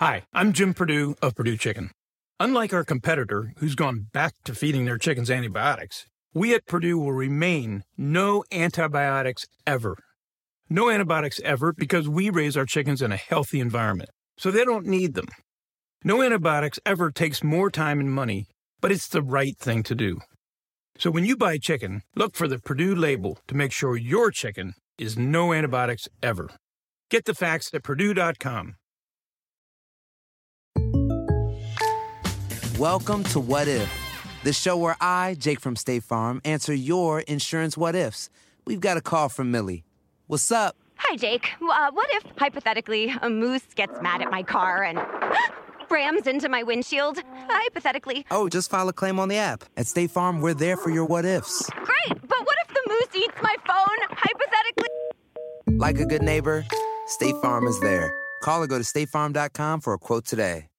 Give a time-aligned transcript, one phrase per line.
[0.00, 1.90] Hi, I'm Jim Perdue of Perdue Chicken.
[2.38, 7.12] Unlike our competitor, who's gone back to feeding their chickens antibiotics, we at Perdue will
[7.12, 9.98] remain no antibiotics ever.
[10.70, 14.08] No antibiotics ever because we raise our chickens in a healthy environment,
[14.38, 15.28] so they don't need them.
[16.02, 18.46] No antibiotics ever takes more time and money,
[18.80, 20.18] but it's the right thing to do.
[20.96, 24.72] So when you buy chicken, look for the Perdue label to make sure your chicken
[24.96, 26.48] is no antibiotics ever.
[27.10, 28.76] Get the facts at Perdue.com.
[32.80, 33.92] Welcome to What If,
[34.42, 38.30] the show where I, Jake from State Farm, answer your insurance what ifs.
[38.64, 39.84] We've got a call from Millie.
[40.28, 40.76] What's up?
[40.96, 41.50] Hi, Jake.
[41.60, 44.98] Uh, what if, hypothetically, a moose gets mad at my car and
[45.90, 47.22] rams into my windshield?
[47.50, 48.24] Hypothetically.
[48.30, 49.62] Oh, just file a claim on the app.
[49.76, 51.68] At State Farm, we're there for your what ifs.
[51.74, 54.16] Great, but what if the moose eats my phone?
[54.16, 54.88] Hypothetically.
[55.76, 56.64] Like a good neighbor,
[57.08, 58.10] State Farm is there.
[58.42, 60.69] Call or go to statefarm.com for a quote today.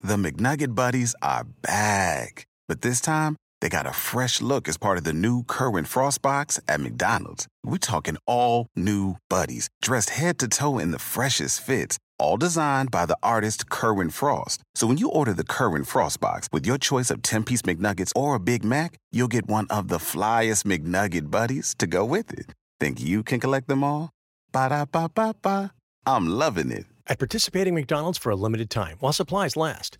[0.00, 2.46] The McNugget Buddies are back.
[2.68, 6.22] But this time, they got a fresh look as part of the new Kerwin Frost
[6.22, 7.48] box at McDonald's.
[7.64, 12.92] We're talking all new buddies, dressed head to toe in the freshest fits, all designed
[12.92, 14.62] by the artist Kerwin Frost.
[14.76, 18.12] So when you order the Kerwin Frost box with your choice of 10 piece McNuggets
[18.14, 22.32] or a Big Mac, you'll get one of the flyest McNugget buddies to go with
[22.32, 22.54] it.
[22.78, 24.10] Think you can collect them all?
[24.52, 25.72] Ba da ba ba ba.
[26.06, 26.86] I'm loving it.
[27.08, 29.98] At participating McDonald's for a limited time while supplies last.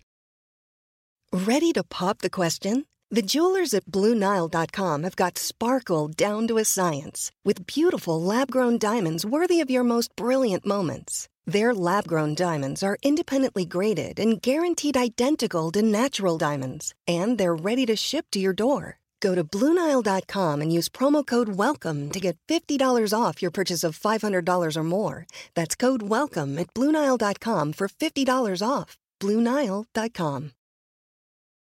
[1.33, 2.85] Ready to pop the question?
[3.11, 8.77] The jewelers at BlueNile.com have got sparkle down to a science with beautiful lab grown
[8.77, 11.27] diamonds worthy of your most brilliant moments.
[11.47, 17.55] Their lab grown diamonds are independently graded and guaranteed identical to natural diamonds, and they're
[17.55, 18.98] ready to ship to your door.
[19.19, 23.99] Go to BlueNile.com and use promo code WELCOME to get $50 off your purchase of
[23.99, 25.25] $500 or more.
[25.55, 28.97] That's code WELCOME at BlueNile.com for $50 off.
[29.21, 30.51] BlueNile.com.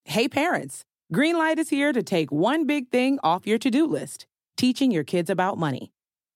[0.05, 4.89] Hey parents, Greenlight is here to take one big thing off your to-do list, teaching
[4.89, 5.91] your kids about money.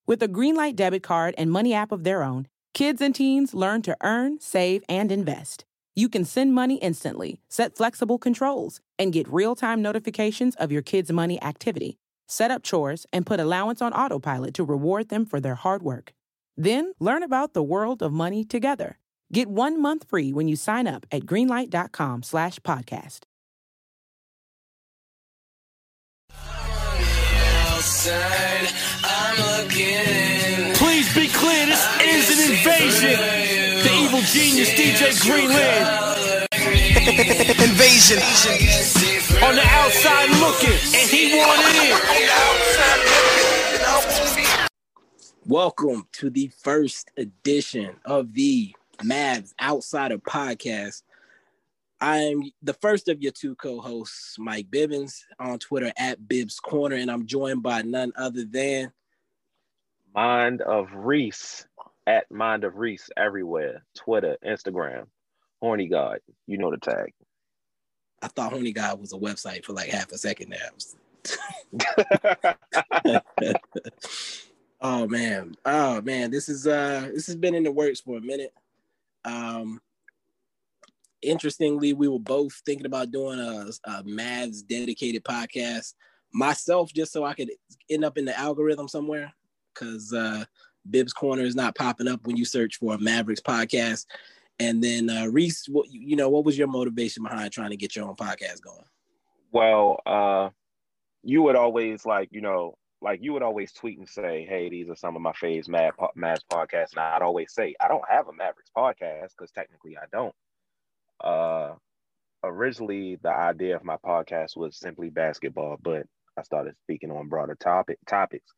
[0.06, 3.82] With a Greenlight debit card and money app of their own, kids and teens learn
[3.84, 5.64] to earn, save, and invest.
[5.94, 11.12] You can send money instantly, set flexible controls, and get real-time notifications of your kids'
[11.12, 11.98] money activity.
[12.28, 16.14] Set up chores and put allowance on autopilot to reward them for their hard work.
[16.56, 19.00] Then learn about the world of money together.
[19.34, 23.26] Get one month free when you sign up at greenlight.com slash podcast.
[30.76, 33.51] Please be clear, this is an invasion.
[34.32, 36.48] The evil genius DJ Greenland.
[37.62, 38.18] Invasion.
[39.44, 41.98] On the outside looking, and he wanted in.
[45.46, 51.04] Welcome to the first edition of the Mavs Outsider Podcast.
[52.00, 57.12] I'm the first of your two co-hosts, Mike Bibbins, on Twitter at Bibbs Corner, and
[57.12, 58.94] I'm joined by none other than
[60.14, 61.66] Mind of Reese
[62.08, 63.84] at Mind of Reese everywhere.
[63.96, 65.06] Twitter, Instagram,
[65.62, 66.20] Horny God.
[66.48, 67.14] You know the tag.
[68.22, 70.72] I thought Horny God was a website for like half a second there.
[74.82, 75.56] oh man.
[75.66, 76.32] Oh man.
[76.32, 78.54] This is uh this has been in the works for a minute.
[79.26, 79.80] Um
[81.22, 85.94] interestingly, we were both thinking about doing a, a Mavs dedicated podcast.
[86.34, 87.52] Myself, just so I could
[87.90, 89.34] end up in the algorithm somewhere,
[89.74, 90.46] because uh,
[90.90, 94.06] Bibbs Corner is not popping up when you search for a Mavericks podcast.
[94.60, 97.96] And then uh, Reese, what, you know, what was your motivation behind trying to get
[97.96, 98.86] your own podcast going?
[99.52, 100.50] Well, uh,
[101.24, 104.90] you would always like, you know, like you would always tweet and say, "Hey, these
[104.90, 108.28] are some of my faves Mad Mavs podcasts," and I'd always say, "I don't have
[108.28, 110.36] a Mavericks podcast because technically I don't."
[111.20, 111.76] Uh,
[112.44, 116.06] originally, the idea of my podcast was simply basketball, but
[116.38, 118.54] I started speaking on broader topic topics,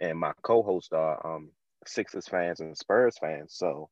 [0.00, 1.50] and my co-hosts are um,
[1.86, 3.88] Sixers fans and Spurs fans, so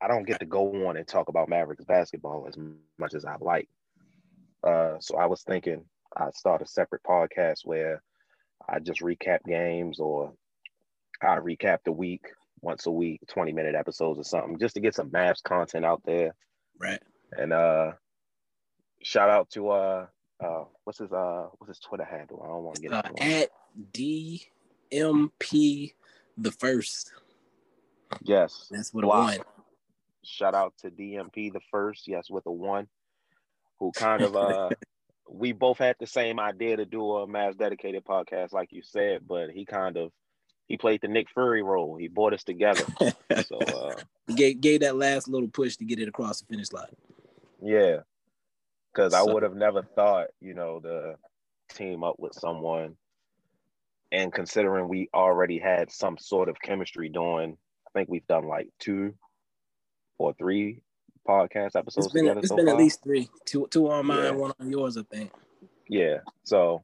[0.00, 2.56] I don't get to go on and talk about Mavericks basketball as
[2.98, 3.68] much as I like.
[4.64, 5.84] Uh, so I was thinking
[6.16, 8.02] I'd start a separate podcast where
[8.68, 10.32] I just recap games or
[11.22, 12.26] I recap the week
[12.62, 16.02] once a week, 20 minute episodes or something, just to get some Mavs content out
[16.04, 16.34] there.
[16.78, 17.00] Right.
[17.32, 17.92] And uh
[19.02, 20.06] shout out to uh
[20.42, 22.42] uh what's his uh what's his Twitter handle?
[22.42, 23.50] I don't want to get uh, at
[24.92, 25.94] DMP
[26.36, 27.12] the first.
[28.22, 28.68] Yes.
[28.70, 29.24] That's what wow.
[29.24, 29.38] one.
[30.24, 32.88] Shout out to DMP the first, yes, with a one,
[33.78, 34.70] who kind of uh
[35.28, 39.22] we both had the same idea to do a Mavs dedicated podcast, like you said,
[39.26, 40.12] but he kind of
[40.66, 41.96] he played the Nick Fury role.
[41.96, 42.84] He brought us together.
[43.44, 43.94] so uh,
[44.26, 46.86] he gave gave that last little push to get it across the finish line.
[47.62, 48.00] Yeah,
[48.92, 51.16] because So- I would have never thought, you know, to
[51.74, 52.96] team up with someone,
[54.12, 58.68] and considering we already had some sort of chemistry doing, I think we've done like
[58.78, 59.14] two
[60.18, 60.82] or three
[61.28, 62.74] podcast episodes It's been together it's so been far.
[62.74, 64.30] at least three, two two on mine, Yeah.
[64.32, 65.30] one on yours, I think.
[65.88, 66.82] Yeah, so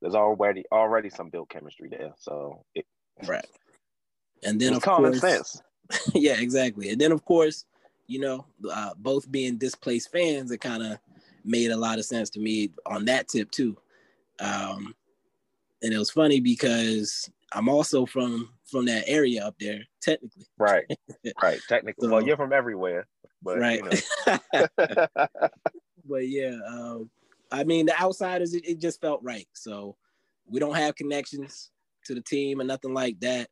[0.00, 2.12] there's already already some built chemistry there.
[2.18, 2.86] So it,
[3.26, 3.46] Right.
[4.44, 5.62] And then it's of common course, sense.
[6.14, 6.90] yeah, exactly.
[6.90, 7.64] And then of course,
[8.06, 10.98] you know, uh, both being displaced fans, it kind of
[11.44, 13.76] made a lot of sense to me on that tip too.
[14.40, 14.94] Um,
[15.82, 20.46] and it was funny because I'm also from from that area up there, technically.
[20.58, 20.84] Right,
[21.42, 21.60] right.
[21.68, 23.06] Technically, well, you're from everywhere,
[23.42, 23.82] but right.
[23.82, 23.90] you
[24.26, 25.06] know.
[26.04, 27.10] but yeah, um,
[27.50, 29.48] I mean, the outsiders, it, it just felt right.
[29.54, 29.96] So
[30.46, 31.70] we don't have connections
[32.04, 33.48] to the team or nothing like that.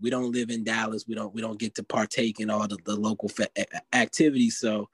[0.00, 1.04] We don't live in Dallas.
[1.06, 3.48] We don't we don't get to partake in all the, the local fa-
[3.92, 4.58] activities.
[4.58, 4.88] So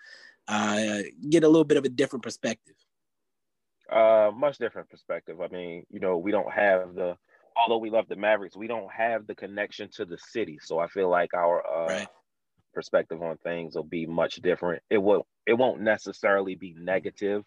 [0.49, 2.75] uh, get a little bit of a different perspective.
[3.91, 5.41] Uh, much different perspective.
[5.41, 7.17] I mean, you know, we don't have the,
[7.57, 10.59] although we love the Mavericks, we don't have the connection to the city.
[10.63, 12.09] So I feel like our uh, Right.
[12.73, 14.83] perspective on things will be much different.
[14.91, 17.45] It will, it won't necessarily be negative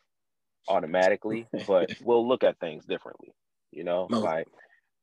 [0.67, 3.33] automatically, but we'll look at things differently.
[3.71, 4.47] You know, Most- like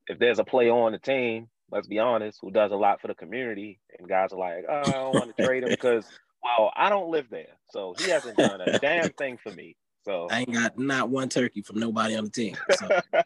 [0.09, 3.09] if there's a player on the team, let's be honest, who does a lot for
[3.09, 6.05] the community, and guys are like, oh, I don't want to trade him because,
[6.43, 9.77] well, I don't live there, so he hasn't done a damn thing for me.
[10.05, 12.57] So I ain't got not one turkey from nobody on the team.
[12.71, 13.01] So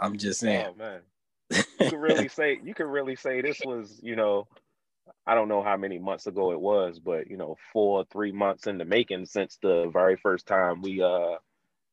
[0.00, 0.66] I'm just saying.
[0.70, 1.00] Oh man,
[1.50, 4.48] you could really say you could really say this was you know,
[5.26, 8.66] I don't know how many months ago it was, but you know, four three months
[8.66, 11.36] in the making since the very first time we uh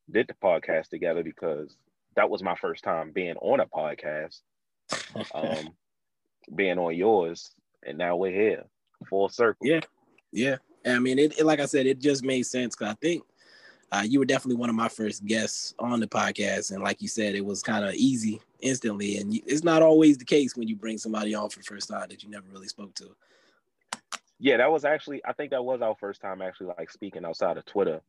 [0.10, 1.76] did the podcast together because
[2.16, 4.42] that was my first time being on a podcast,
[5.36, 5.70] um,
[6.54, 7.52] being on yours,
[7.86, 8.64] and now we're here,
[9.10, 9.68] full circle.
[9.68, 9.82] Yeah,
[10.32, 10.58] yeah.
[10.96, 13.24] I mean, it, it- like I said, it just made sense because I think
[13.92, 17.08] uh, you were definitely one of my first guests on the podcast, and like you
[17.08, 19.18] said, it was kind of easy instantly.
[19.18, 21.90] And you, it's not always the case when you bring somebody on for the first
[21.90, 23.16] time that you never really spoke to.
[24.40, 27.58] Yeah, that was actually I think that was our first time actually like speaking outside
[27.58, 28.02] of Twitter,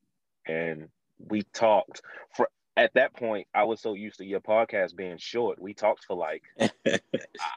[0.46, 0.88] and
[1.28, 2.02] we talked
[2.36, 2.48] for.
[2.76, 5.60] At that point, I was so used to your podcast being short.
[5.60, 7.00] We talked for like an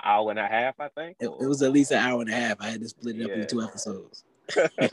[0.03, 1.18] hour and a half, I think.
[1.19, 2.57] It, it was at least an hour and a half.
[2.59, 3.35] I had to split it up Yeah.
[3.35, 4.23] into two episodes.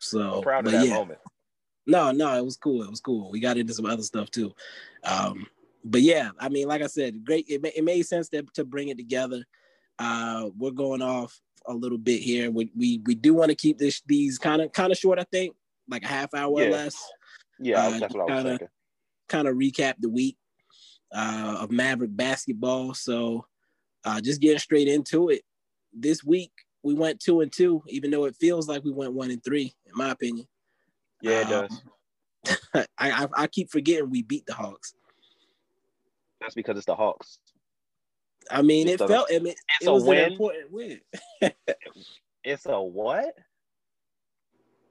[0.00, 0.94] So, proud of that yeah.
[0.94, 1.18] moment.
[1.86, 2.82] No, no, it was cool.
[2.82, 3.30] It was cool.
[3.30, 4.52] We got into some other stuff too.
[5.04, 5.46] Um,
[5.84, 7.46] but yeah, I mean, like I said, great.
[7.48, 9.42] It, it made sense to, to bring it together.
[9.98, 12.50] Uh, we're going off a little bit here.
[12.50, 15.18] We we, we do want to keep this these kind of kind of short.
[15.18, 15.56] I think
[15.88, 16.96] like a half hour or less.
[17.58, 18.68] Yeah, Uh, that's what I was kinda- thinking.
[19.28, 20.38] Kind of recap the week
[21.12, 22.94] uh, of Maverick basketball.
[22.94, 23.44] So
[24.04, 25.42] uh, just getting straight into it.
[25.92, 26.52] This week
[26.82, 29.74] we went two and two, even though it feels like we went one and three,
[29.86, 30.46] in my opinion.
[31.22, 31.82] Yeah, it um, does.
[32.98, 34.94] I, I I keep forgetting we beat the Hawks.
[36.40, 37.38] That's because it's the Hawks.
[38.50, 39.28] I mean, It it felt.
[39.32, 40.18] I mean, It's it a was win.
[40.18, 41.00] an important win.
[42.44, 43.34] It's a what?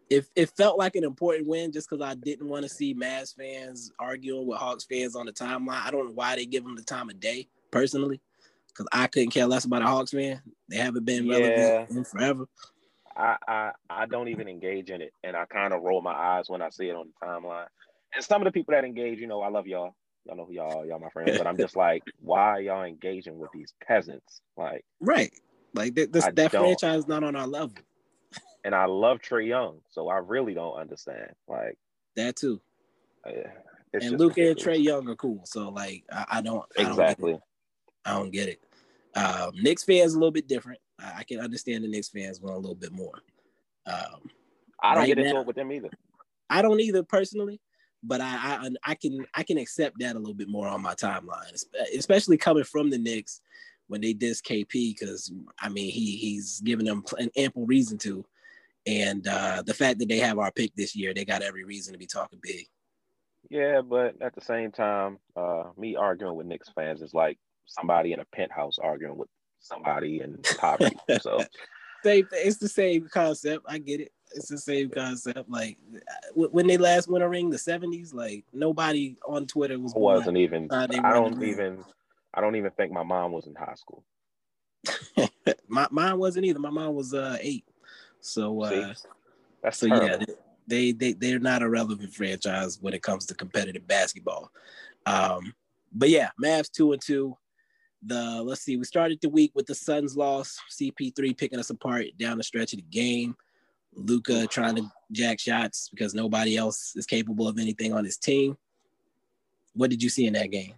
[0.10, 3.36] It it felt like an important win just because I didn't want to see Mavs
[3.36, 5.82] fans arguing with Hawks fans on the timeline.
[5.84, 8.22] I don't know why they give them the time of day personally,
[8.78, 10.42] because I couldn't care less about the Hawks man.
[10.70, 11.40] They haven't been Yeah.
[11.40, 12.46] relevant in forever.
[13.16, 16.50] I, I I don't even engage in it, and I kind of roll my eyes
[16.50, 17.66] when I see it on the timeline.
[18.16, 19.96] And some of the people that engage, you know, I love y'all.
[20.26, 22.84] Y'all know who y'all, are, y'all my friends, but I'm just like, why are y'all
[22.84, 24.42] engaging with these peasants?
[24.58, 25.32] Like, Right.
[25.74, 26.64] Like th- this, I that don't.
[26.64, 27.74] franchise is not on our level.
[28.64, 31.32] and I love Trae Young, so I really don't understand.
[31.48, 31.78] Like,
[32.16, 32.62] That too.
[33.26, 33.32] uh,
[33.94, 34.58] and Luka and.
[34.58, 35.42] Trae Young are cool.
[35.46, 36.90] So like I, I don't I don't get it.
[36.92, 37.40] Exactly.
[38.06, 38.62] I don't get it.
[39.16, 40.80] Um, Knicks fans a little bit different.
[41.00, 43.14] I, I can understand the Knicks fans want a little bit more.
[43.86, 44.30] Um,
[44.82, 45.90] I don't right get into now- it with them either.
[46.50, 47.60] I don't either personally,
[48.04, 50.94] but I, I I can I can accept that a little bit more on my
[50.94, 51.52] timeline,
[51.98, 53.42] especially coming from the Knicks
[53.88, 58.24] when they diss KP because I mean he he's giving them an ample reason to,
[58.86, 61.92] and uh, the fact that they have our pick this year, they got every reason
[61.92, 62.66] to be talking big.
[63.50, 68.14] Yeah, but at the same time, uh, me arguing with Knicks fans is like somebody
[68.14, 70.98] in a penthouse arguing with somebody in poverty.
[71.22, 71.44] so
[72.04, 73.66] Same, it's the same concept.
[73.68, 74.12] I get it.
[74.36, 75.50] It's the same concept.
[75.50, 75.78] Like
[76.34, 78.14] when they last won a ring, the seventies.
[78.14, 79.94] Like nobody on Twitter was.
[79.96, 80.68] Wasn't even.
[80.70, 81.84] Uh, I don't even.
[82.34, 84.04] I don't even think my mom was in high school.
[85.68, 86.60] My mine wasn't either.
[86.60, 87.66] My mom was uh eight.
[88.20, 88.94] So uh,
[89.62, 90.20] That's so yeah,
[90.68, 94.52] they they they're not a relevant franchise when it comes to competitive basketball.
[95.06, 95.54] Um,
[95.94, 97.38] but yeah, Mavs two and two.
[98.04, 102.06] The let's see, we started the week with the Suns loss, CP3 picking us apart
[102.18, 103.36] down the stretch of the game.
[103.94, 108.58] Luka trying to jack shots because nobody else is capable of anything on his team.
[109.74, 110.74] What did you see in that game?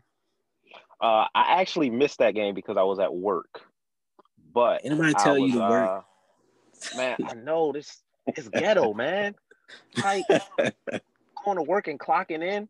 [1.02, 3.62] Uh, I actually missed that game because I was at work.
[4.54, 6.06] But anybody tell was, you to work?
[6.94, 8.02] Uh, man, I know this
[8.36, 9.36] is ghetto, man.
[10.04, 10.24] Like
[11.46, 12.68] going to work and clocking in.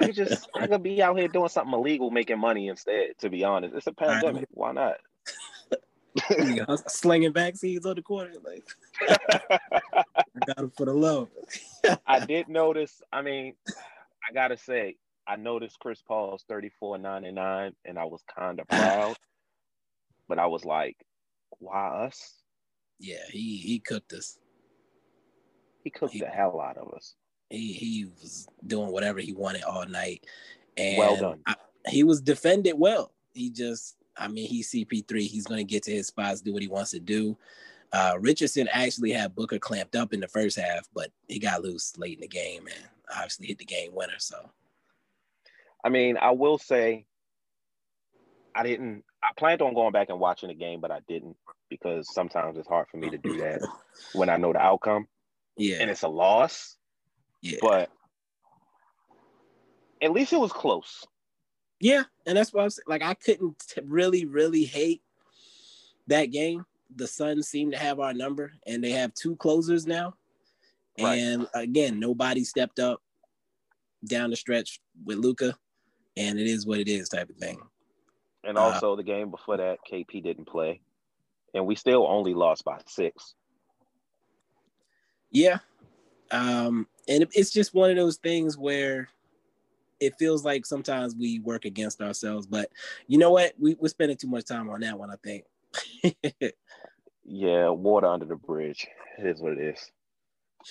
[0.00, 3.18] I just I could be out here doing something illegal, making money instead.
[3.18, 4.48] To be honest, it's a pandemic.
[4.50, 4.96] Why not?
[6.88, 8.32] slinging vaccines on the corner.
[8.42, 8.64] Like
[9.08, 11.28] I got him for the low.
[12.06, 13.00] I did notice.
[13.12, 18.60] I mean, I gotta say, I noticed Chris Paul's 34 99, and I was kind
[18.60, 19.16] of proud.
[20.28, 20.96] but I was like,
[21.58, 22.34] why us?
[22.98, 24.38] Yeah, he he cooked us.
[25.82, 27.14] He cooked he, the hell out of us.
[27.50, 30.24] He he was doing whatever he wanted all night.
[30.76, 31.40] And well done.
[31.46, 31.56] I,
[31.88, 33.12] he was defended well.
[33.34, 35.20] He just I mean, he's CP3.
[35.22, 37.36] He's going to get to his spots, do what he wants to do.
[37.92, 41.96] Uh, Richardson actually had Booker clamped up in the first half, but he got loose
[41.98, 44.18] late in the game and obviously hit the game winner.
[44.18, 44.50] So,
[45.82, 47.06] I mean, I will say,
[48.54, 49.04] I didn't.
[49.22, 51.36] I planned on going back and watching the game, but I didn't
[51.68, 53.60] because sometimes it's hard for me to do that
[54.14, 55.08] when I know the outcome.
[55.56, 56.76] Yeah, and it's a loss.
[57.42, 57.90] Yeah, but
[60.02, 61.06] at least it was close.
[61.80, 63.02] Yeah, and that's what I was like.
[63.02, 65.02] I couldn't t- really, really hate
[66.08, 66.64] that game.
[66.94, 70.14] The Suns seem to have our number, and they have two closers now.
[71.00, 71.18] Right.
[71.18, 73.00] And again, nobody stepped up
[74.04, 75.56] down the stretch with Luka,
[76.16, 77.58] and it is what it is, type of thing.
[78.44, 80.80] And uh, also, uh, the game before that, KP didn't play,
[81.54, 83.34] and we still only lost by six.
[85.30, 85.58] Yeah,
[86.30, 89.08] um, and it's just one of those things where
[90.00, 92.46] it feels like sometimes we work against ourselves.
[92.46, 92.70] But
[93.06, 93.52] you know what?
[93.58, 95.44] We, we're spending too much time on that one, I think.
[97.24, 98.86] yeah, water under the bridge.
[99.18, 99.92] It is what it is.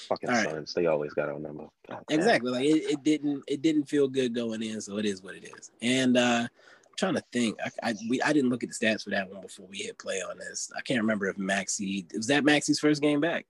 [0.08, 0.50] Fucking right.
[0.50, 1.66] Suns, they always got our number.
[2.10, 2.52] exactly.
[2.52, 5.50] Like it, it didn't it didn't feel good going in, so it is what it
[5.58, 5.72] is.
[5.82, 7.58] And uh I'm trying to think.
[7.64, 9.98] I I, we, I didn't look at the stats for that one before we hit
[9.98, 10.72] play on this.
[10.78, 13.48] I can't remember if Maxi was that Maxi's first game back.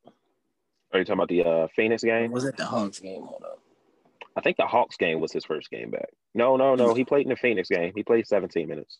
[0.92, 2.32] Are you talking about the uh Phoenix game?
[2.32, 3.24] Or was it the Hawks game?
[3.24, 3.60] Hold up.
[4.36, 6.10] I think the Hawks game was his first game back.
[6.34, 6.94] No, no, no.
[6.94, 7.92] He played in the Phoenix game.
[7.96, 9.00] He played 17 minutes.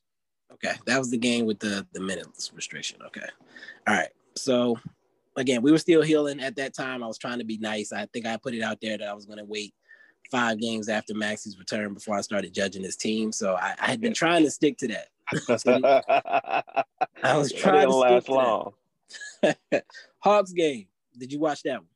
[0.52, 3.00] Okay, that was the game with the the minutes restriction.
[3.06, 3.28] Okay,
[3.88, 4.10] all right.
[4.36, 4.78] So
[5.38, 7.04] again, we were still healing at that time.
[7.04, 7.94] I was trying to be nice.
[7.94, 9.74] I think I put it out there that I was going to wait
[10.30, 13.32] five games after Maxi's return before I started judging his team.
[13.32, 15.08] So I, I had been trying to stick to that.
[17.24, 18.74] I was trying to last stick long.
[20.20, 20.88] Hawks game.
[21.20, 21.88] Did you watch that one?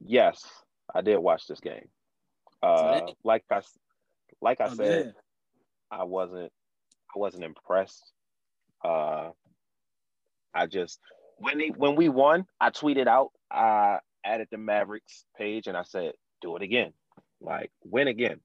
[0.00, 0.44] Yes,
[0.94, 1.88] I did watch this game.
[2.62, 3.62] Uh, like I
[4.40, 5.14] like I oh, said, man.
[5.90, 6.52] I wasn't
[7.14, 8.12] I wasn't impressed.
[8.84, 9.30] Uh,
[10.54, 10.98] I just
[11.38, 15.82] when he, when we won, I tweeted out, I added the Mavericks page, and I
[15.82, 16.92] said, "Do it again,
[17.40, 18.40] like win again."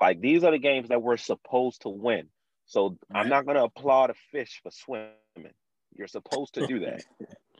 [0.00, 2.28] Like these are the games that we're supposed to win.
[2.66, 3.20] So right.
[3.20, 5.54] I'm not gonna applaud a fish for swimming.
[5.96, 7.04] You're supposed to do that.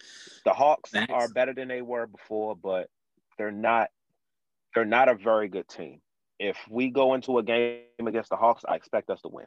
[0.45, 1.13] the Hawks Thanks.
[1.13, 2.89] are better than they were before, but
[3.39, 3.89] they're not
[4.75, 6.01] they're not a very good team.
[6.39, 9.47] If we go into a game against the Hawks, I expect us to win.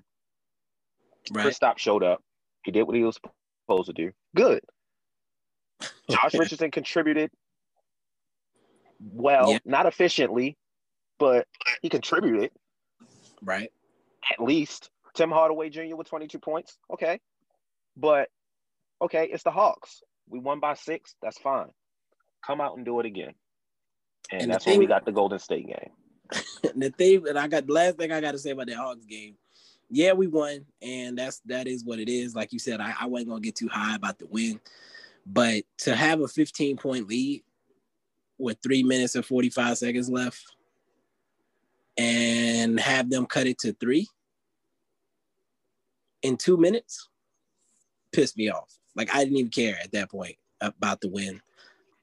[1.31, 1.53] Right.
[1.53, 2.21] Stop showed up.
[2.63, 3.19] He did what he was
[3.67, 4.11] supposed to do.
[4.35, 4.61] Good.
[6.09, 7.31] Josh Richardson contributed
[8.99, 9.59] well, yeah.
[9.65, 10.57] not efficiently,
[11.19, 11.47] but
[11.81, 12.51] he contributed.
[13.41, 13.71] Right.
[14.31, 14.89] At least.
[15.13, 15.95] Tim Hardaway Jr.
[15.95, 16.77] with 22 points.
[16.91, 17.19] Okay.
[17.95, 18.29] But
[19.01, 20.01] okay, it's the Hawks.
[20.29, 21.15] We won by six.
[21.21, 21.69] That's fine.
[22.45, 23.33] Come out and do it again.
[24.31, 25.91] And, and that's when we got the Golden State game.
[26.75, 29.05] the thing, and I got the last thing I got to say about that Hawks
[29.05, 29.35] game.
[29.89, 32.35] Yeah, we won, and that's that is what it is.
[32.35, 34.59] Like you said, I, I wasn't gonna get too high about the win,
[35.27, 37.43] but to have a 15 point lead
[38.39, 40.43] with three minutes and 45 seconds left,
[41.97, 44.07] and have them cut it to three
[46.23, 47.09] in two minutes,
[48.11, 48.79] pissed me off.
[48.95, 51.41] Like I didn't even care at that point about the win.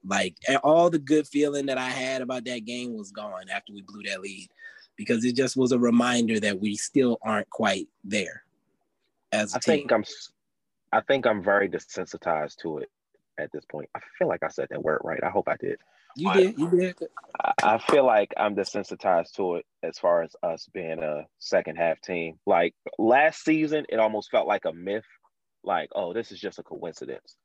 [0.05, 3.83] Like all the good feeling that I had about that game was gone after we
[3.83, 4.49] blew that lead
[4.97, 8.43] because it just was a reminder that we still aren't quite there.
[9.33, 9.79] As I team.
[9.79, 10.05] think I'm,
[10.93, 12.91] I think I'm very desensitized to it
[13.39, 13.89] at this point.
[13.95, 15.23] I feel like I said that word right.
[15.23, 15.79] I hope I did.
[16.17, 16.59] You I, did.
[16.59, 16.97] You did.
[17.41, 21.77] I, I feel like I'm desensitized to it as far as us being a second
[21.77, 22.39] half team.
[22.47, 25.07] Like last season, it almost felt like a myth.
[25.65, 27.37] Like, oh, this is just a coincidence.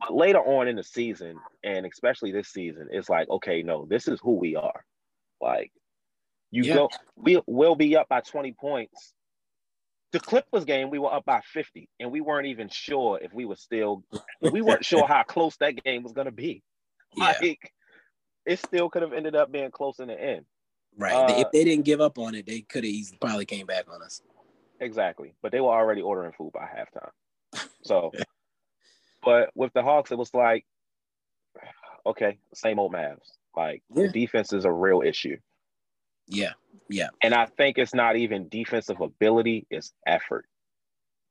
[0.00, 4.08] But later on in the season, and especially this season, it's like, okay, no, this
[4.08, 4.84] is who we are.
[5.40, 5.72] Like,
[6.52, 6.74] You Yeah.
[6.74, 9.12] go, we will be up by 20 points.
[10.12, 13.44] The Clippers game, we were up by 50, and we weren't even sure if we
[13.44, 14.04] were still,
[14.40, 16.62] we weren't sure how close that game was going to be.
[17.16, 17.34] Yeah.
[17.40, 17.72] Like,
[18.46, 20.46] it still could have ended up being close in the end.
[20.96, 21.12] Right.
[21.14, 23.86] Uh, if they didn't give up on it, they could have easily probably came back
[23.90, 24.22] on us.
[24.80, 25.34] Exactly.
[25.42, 27.10] But they were already ordering food by halftime.
[27.82, 28.12] So,
[29.24, 30.64] but with the Hawks, it was like,
[32.04, 33.32] okay, same old Mavs.
[33.56, 34.06] Like, Yeah.
[34.06, 35.36] the defense is a real issue.
[36.28, 36.52] Yeah.
[36.88, 37.08] Yeah.
[37.22, 40.46] And I think it's not even defensive ability, it's effort.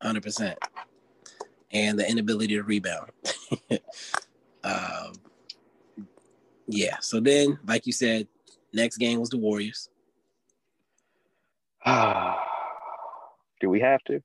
[0.01, 0.57] Hundred percent.
[1.71, 3.11] And the inability to rebound.
[4.63, 5.13] um,
[6.67, 6.97] yeah.
[7.01, 8.27] So then, like you said,
[8.73, 9.89] next game was the Warriors.
[11.85, 14.21] Do we have to?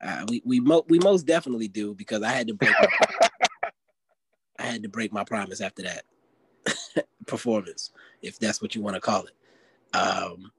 [0.00, 2.74] Uh, we we mo- we most definitely do because I had to break.
[2.80, 3.28] My,
[4.58, 7.90] I had to break my promise after that performance,
[8.22, 9.96] if that's what you want to call it.
[9.96, 10.50] Um,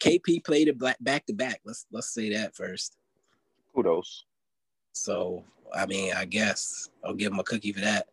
[0.00, 1.60] KP played it back to back.
[1.64, 2.96] Let's let's say that first.
[3.74, 4.24] Kudos.
[4.92, 8.06] So I mean, I guess I'll give him a cookie for that.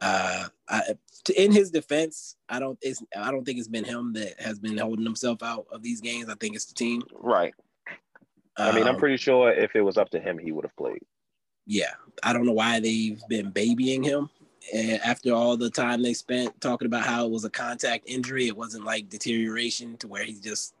[0.00, 0.82] Uh, I,
[1.24, 4.58] to, in his defense, I don't it's I don't think it's been him that has
[4.58, 6.28] been holding himself out of these games.
[6.28, 7.02] I think it's the team.
[7.14, 7.54] Right.
[8.58, 10.76] I mean, I'm Um, pretty sure if it was up to him, he would have
[10.76, 11.02] played.
[11.66, 14.30] yeah, I don't know why they've been babying him.
[14.72, 18.46] And after all the time they spent talking about how it was a contact injury,
[18.46, 20.74] it wasn't like deterioration to where he's just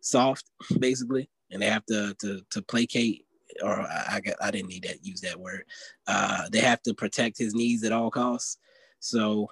[0.00, 1.28] soft, basically.
[1.50, 3.26] And they have to to to placate,
[3.62, 5.64] or I I, got- I didn't need that use that word.
[6.06, 8.58] Uh, they have to protect his knees at all costs.
[9.00, 9.50] So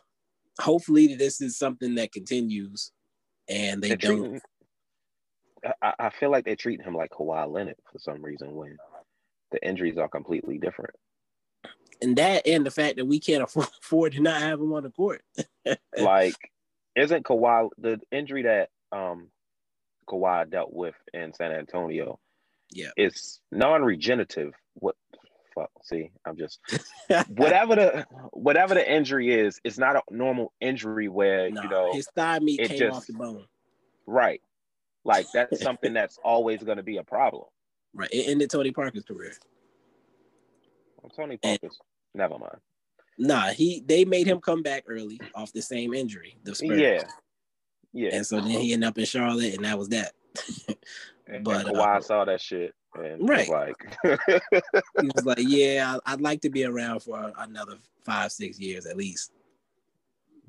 [0.61, 2.93] hopefully this is something that continues,
[3.49, 4.43] and they don't.
[5.83, 8.77] I, I feel like they're treating him like Kawhi Leonard for some reason when
[9.51, 10.95] the injuries are completely different.
[12.01, 14.91] And that, and the fact that we can't afford, to not have him on the
[14.91, 15.23] court.
[15.99, 16.35] like,
[16.97, 19.29] isn't Kawhi the injury that um
[20.09, 22.19] Kawhi dealt with in San Antonio?
[22.71, 22.91] Yeah.
[22.97, 24.53] It's non-regenerative.
[24.75, 24.97] What?
[25.55, 25.71] Fuck.
[25.85, 26.59] See, I'm just
[27.29, 29.61] whatever the whatever the injury is.
[29.65, 33.07] It's not a normal injury where Nah, you know his thigh meat came just- off
[33.07, 33.45] the bone.
[34.07, 34.41] right.
[35.05, 37.45] Like that's something that's always going to be a problem.
[37.95, 38.11] Right.
[38.13, 39.33] It ended Tony Parker's career.
[41.17, 41.79] Tony Parker's.
[42.15, 42.59] Never mind.
[43.19, 46.37] Nah, he they made him come back early off the same injury.
[46.45, 46.81] The Spurs.
[46.81, 47.03] Yeah.
[47.93, 48.15] Yeah.
[48.15, 50.13] And so then he ended up in Charlotte, and that was that.
[51.29, 53.49] And, but and Kawhi uh, saw that shit and Right.
[53.49, 58.87] like, he was like, "Yeah, I'd like to be around for another five, six years
[58.87, 59.31] at least."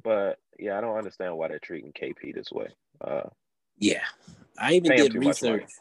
[0.04, 2.68] but yeah, I don't understand why they're treating KP this way.
[3.02, 3.24] Uh,
[3.80, 4.04] Yeah,
[4.58, 5.56] I even did too much money.
[5.56, 5.72] research.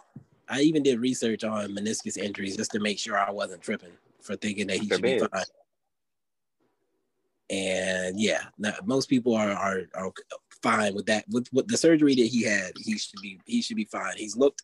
[0.48, 4.36] I even did research on meniscus injuries just to make sure I wasn't tripping for
[4.36, 5.44] thinking that he should be fine.
[7.50, 8.44] And yeah,
[8.84, 10.12] most people are, are are
[10.62, 11.24] fine with that.
[11.30, 14.16] With what the surgery that he had, he should be he should be fine.
[14.16, 14.62] He's looked.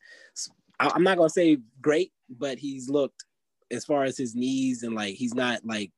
[0.80, 3.24] I'm not gonna say great, but he's looked
[3.70, 5.92] as far as his knees and like he's not like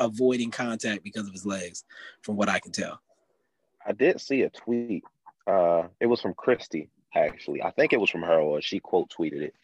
[0.00, 1.84] avoiding contact because of his legs,
[2.22, 3.00] from what I can tell.
[3.86, 5.04] I did see a tweet.
[5.46, 7.62] Uh, it was from Christy, actually.
[7.62, 9.54] I think it was from her, or she quote tweeted it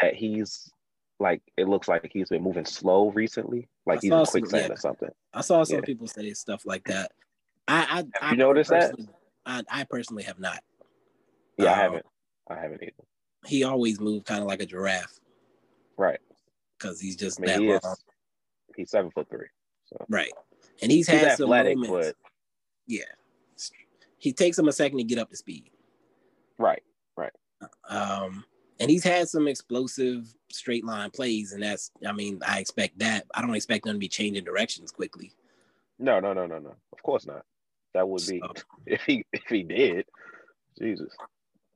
[0.00, 0.70] that he's
[1.18, 4.74] like, it looks like he's been moving slow recently, like he's in some- quicksand yeah.
[4.74, 5.08] or something.
[5.32, 5.84] I saw some Yeah.
[5.84, 7.12] people say stuff like that.
[7.68, 8.94] I, I, I you noticed that?
[9.44, 10.62] I, I personally have not.
[11.58, 12.06] Yeah, I Um, haven't.
[12.50, 12.92] I haven't either.
[13.46, 15.18] He always moved kind of like a giraffe
[15.96, 16.20] Right.
[16.78, 18.04] because he's just I mean, that he is.
[18.76, 19.46] He's seven foot three.
[19.86, 20.32] So Right.
[20.82, 22.08] And he's he's had some athletic, moments.
[22.08, 22.30] but
[22.86, 23.04] Yeah.
[24.18, 25.70] He takes him a second to get up to speed.
[26.58, 26.82] right,
[27.16, 27.32] right.
[27.88, 28.44] Um,
[28.80, 33.26] and he's had some explosive straight line plays, and that's I mean, I expect that.
[33.34, 35.32] I don't expect him to be changing directions quickly.
[35.98, 36.74] No, no, no, no, no.
[36.92, 37.44] Of course not.
[37.94, 38.52] That would be So,
[38.86, 40.04] if he if he did.
[40.78, 41.14] Jesus.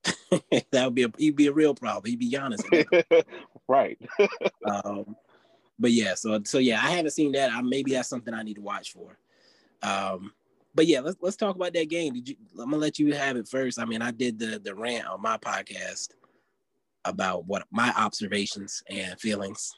[0.70, 2.04] that would be a he'd be a real problem.
[2.10, 2.64] He'd be honest.
[3.68, 3.98] right.
[4.64, 5.16] um,
[5.78, 7.50] but yeah, so so yeah, I haven't seen that.
[7.50, 9.18] I, maybe that's something I need to watch for.
[9.82, 10.32] Um,
[10.74, 12.14] but yeah, let's let's talk about that game.
[12.14, 12.36] Did you?
[12.58, 13.78] I'm gonna let you have it first.
[13.78, 16.10] I mean, I did the the rant on my podcast
[17.04, 19.72] about what my observations and feelings.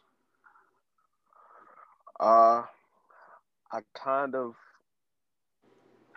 [2.20, 2.62] Uh,
[3.72, 4.54] I kind of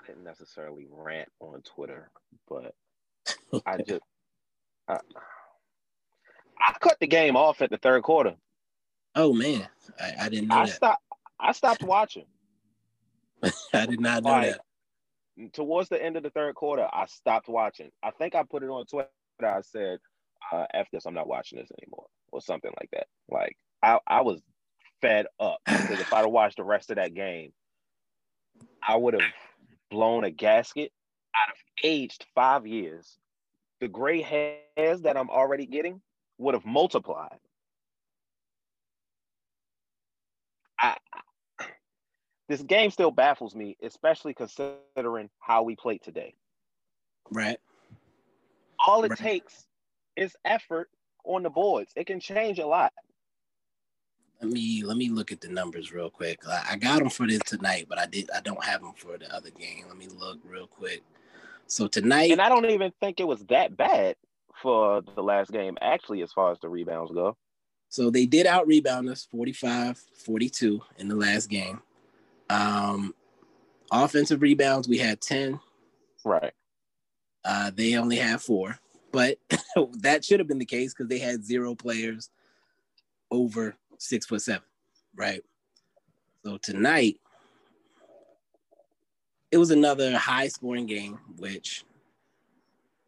[0.03, 2.11] I didn't necessarily rant on Twitter,
[2.49, 2.75] but
[3.65, 4.01] I just
[4.88, 4.99] I,
[6.59, 8.35] I cut the game off at the third quarter.
[9.15, 9.67] Oh man,
[9.99, 10.75] I, I didn't know I that.
[10.75, 11.03] stopped.
[11.39, 12.25] I stopped watching.
[13.73, 14.58] I did not know Like,
[15.38, 15.53] that.
[15.53, 17.91] towards the end of the third quarter, I stopped watching.
[18.03, 19.10] I think I put it on Twitter.
[19.41, 19.99] I said,
[20.51, 23.08] uh, "F this, I'm not watching this anymore," or something like that.
[23.29, 24.41] Like I, I was
[25.01, 27.53] fed up because if I'd have watched the rest of that game,
[28.88, 29.31] I would have
[29.91, 30.91] blown a gasket.
[31.36, 33.17] I'd have aged five years
[33.81, 36.01] the gray hairs that I'm already getting
[36.38, 37.38] would have multiplied.
[40.79, 40.97] I,
[42.47, 46.36] this game still baffles me, especially considering how we played today.
[47.31, 47.58] Right.
[48.86, 49.17] All it Right.
[49.19, 49.65] takes
[50.15, 50.89] is effort
[51.23, 51.91] on the boards.
[51.95, 52.93] It can change a lot.
[54.41, 56.39] Let me let me look at the numbers real quick.
[56.47, 59.17] I, I got them for this tonight, but I did I don't have them for
[59.17, 59.86] the other game.
[59.88, 61.01] Let me look real quick.
[61.67, 64.17] So tonight, And I don't even think it was that bad
[64.62, 67.36] for the last game, actually, as far as the rebounds go.
[67.89, 71.81] so they did out rebound us 45 42 in the last game.
[72.49, 73.13] Um,
[73.91, 75.60] offensive rebounds, we had 10.
[76.23, 76.53] Right.
[77.43, 78.79] Uh, they only had four,
[79.12, 79.38] but
[79.99, 82.29] that should have been the case because they had zero players
[83.29, 84.63] over six foot seven,
[85.15, 85.41] right?
[86.43, 87.19] So tonight,
[89.51, 91.86] it was another high scoring game, which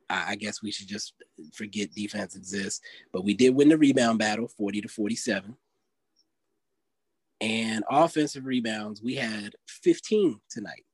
[0.10, 1.14] I, I guess we should just
[1.54, 2.82] forget defense exists.
[3.12, 5.56] But we did win the rebound battle 40 to 47.
[7.40, 10.86] And offensive rebounds, we had 15 tonight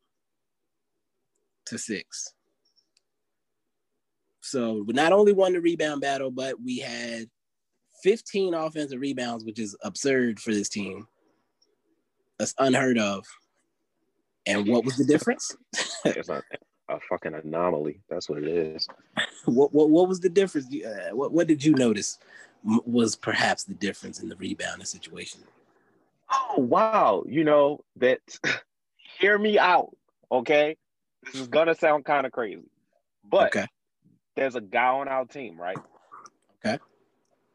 [1.68, 2.34] to six.
[4.42, 7.28] So we not only won the rebound battle, but we had
[8.04, 11.08] 15 offensive rebounds, which is absurd for this team.
[12.38, 13.26] That's unheard of.
[14.46, 15.56] And what was the difference?
[16.06, 16.44] It's a,
[16.90, 18.02] a fucking anomaly.
[18.10, 18.90] That's what it is.
[19.46, 20.68] what, what what was the difference?
[20.68, 22.20] Uh, what what did you notice
[22.64, 25.40] was perhaps the difference in the rebounding situation?
[26.34, 28.20] Oh wow, you know that.
[29.20, 29.96] hear me out,
[30.32, 30.78] okay?
[31.24, 32.64] This is gonna sound kind of crazy,
[33.24, 33.66] but Okay.
[34.36, 35.82] there's a guy on our team, right?
[36.66, 36.80] Okay.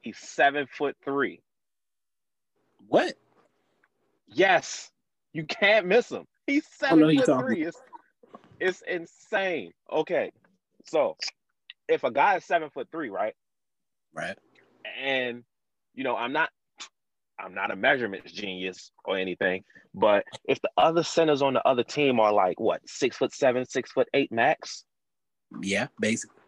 [0.02, 1.40] He's seven foot three.
[2.88, 3.14] What?
[4.28, 4.90] Yes,
[5.32, 6.26] you can't miss him.
[6.46, 7.64] He's seven know who you're foot three.
[7.64, 7.82] It's,
[8.60, 9.72] it's insane.
[9.92, 10.32] Okay,
[10.86, 11.16] so
[11.88, 13.34] if a guy is seven foot three, right,
[14.12, 14.38] Right.
[15.00, 15.44] and
[15.94, 16.50] you know, I'm not,
[17.40, 21.84] I'm not a measurements genius or anything, but if the other centers on the other
[21.84, 24.84] team are like what six foot seven, six foot eight max
[25.62, 26.40] Yeah, basically.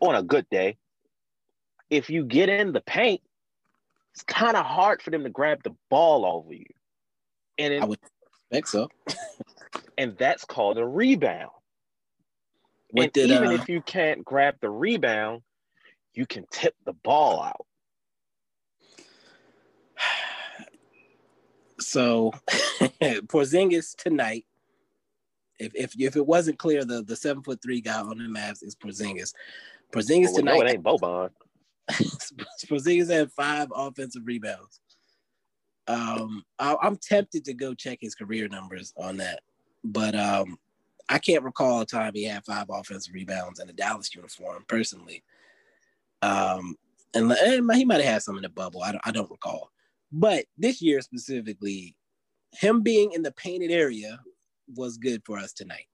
[0.00, 0.76] on a good day,
[1.90, 3.22] if you get in the paint,
[4.14, 6.66] it's kind of hard for them to grab the ball over you,
[7.58, 7.98] and it, I would
[8.50, 8.88] expect so.
[9.98, 11.50] and that's called a rebound.
[12.90, 15.42] What and did even uh, if you can't grab the rebound,
[16.14, 17.66] you can tip the ball out.
[21.86, 22.32] So
[23.00, 24.44] Porzingis tonight?
[25.58, 28.62] If, if if it wasn't clear, the the seven foot three guy on the Mavs
[28.62, 29.32] is Porzingis.
[29.92, 30.66] Porzingis Well, no, tonight.
[30.66, 31.30] it ain't Boban.
[32.66, 34.80] Porzingis had five offensive rebounds.
[35.88, 39.40] Um, I, I'm tempted to go check his career numbers on that,
[39.84, 40.58] but um,
[41.08, 45.22] I can't recall a time he had five offensive rebounds in a Dallas uniform personally.
[46.22, 46.74] Um,
[47.14, 48.82] and, and he might have had some in the bubble.
[48.82, 49.70] I don't, I don't recall.
[50.12, 51.96] But this year specifically,
[52.52, 54.20] him being in the painted area
[54.74, 55.86] was good for us tonight.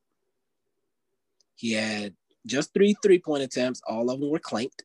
[1.54, 2.14] He had
[2.46, 3.80] just three three point attempts.
[3.86, 4.84] All of them were clanked.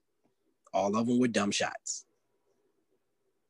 [0.74, 2.06] All of them were dumb shots.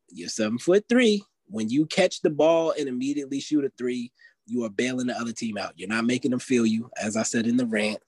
[0.10, 1.24] You're seven foot three.
[1.50, 4.12] When you catch the ball and immediately shoot a three,
[4.46, 5.74] you are bailing the other team out.
[5.78, 8.00] You're not making them feel you, as I said in the rant.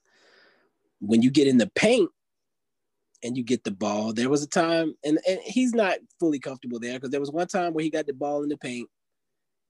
[1.00, 2.10] When you get in the paint
[3.22, 6.78] and you get the ball, there was a time, and, and he's not fully comfortable
[6.78, 8.88] there because there was one time where he got the ball in the paint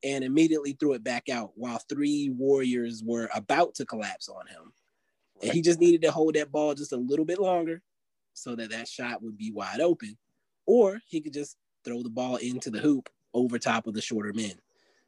[0.03, 4.73] and immediately threw it back out while three Warriors were about to collapse on him.
[5.43, 7.83] And he just needed to hold that ball just a little bit longer
[8.35, 10.17] so that that shot would be wide open.
[10.67, 14.33] Or he could just throw the ball into the hoop over top of the shorter
[14.33, 14.55] men.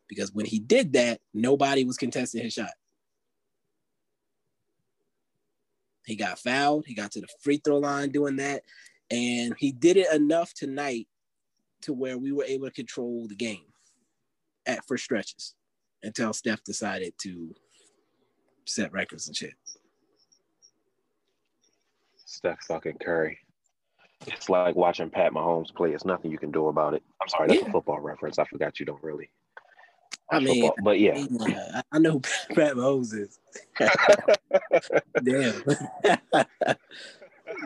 [0.09, 2.73] Because when he did that, nobody was contesting his shot.
[6.05, 6.87] He got fouled.
[6.87, 8.63] He got to the free throw line doing that.
[9.11, 11.07] And he did it enough tonight
[11.83, 13.67] to where we were able to control the game
[14.67, 15.55] at for stretches
[16.03, 17.55] until Steph decided to
[18.65, 19.55] set records and shit.
[22.25, 23.39] Steph fucking Curry.
[24.27, 25.93] It's like watching Pat Mahomes play.
[25.93, 27.03] It's nothing you can do about it.
[27.21, 27.69] I'm sorry, that's Yeah.
[27.69, 28.39] a football reference.
[28.39, 29.31] I forgot you don't really.
[30.33, 30.85] I mean, football.
[30.85, 32.21] but yeah, I- I know
[32.55, 33.39] Pat Mahomes is.
[35.23, 35.63] Damn.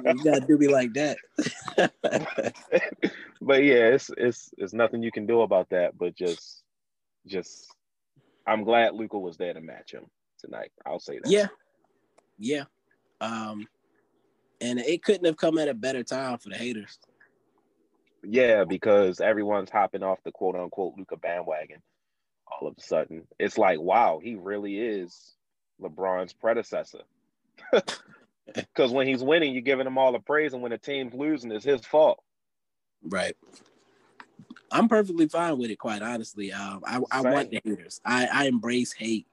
[0.16, 1.16] you gotta do me like that.
[3.40, 5.96] but yeah, it's it's it's nothing you can do about that.
[5.96, 6.62] But just
[7.26, 7.66] just,
[8.46, 10.06] I'm glad Luka was there to match him
[10.38, 10.70] tonight.
[10.84, 11.30] I'll say that.
[11.30, 11.48] yeah.
[12.38, 12.64] Yeah.
[13.20, 13.66] Um,
[14.60, 16.98] and it couldn't have come at a better time for the haters.
[18.22, 21.80] Yeah, because everyone's hopping off the quote unquote Luka bandwagon
[22.46, 23.26] all of a sudden.
[23.38, 25.34] It's like, wow, he really is
[25.80, 27.02] LeBron's predecessor.
[28.54, 31.50] Because when he's winning, you're giving him all the praise, and when the team's losing,
[31.50, 32.22] it's his fault.
[33.02, 33.36] Right.
[34.70, 36.52] I'm perfectly fine with it, quite honestly.
[36.52, 38.00] Um, I, I want the haters.
[38.04, 39.26] I, I embrace hate.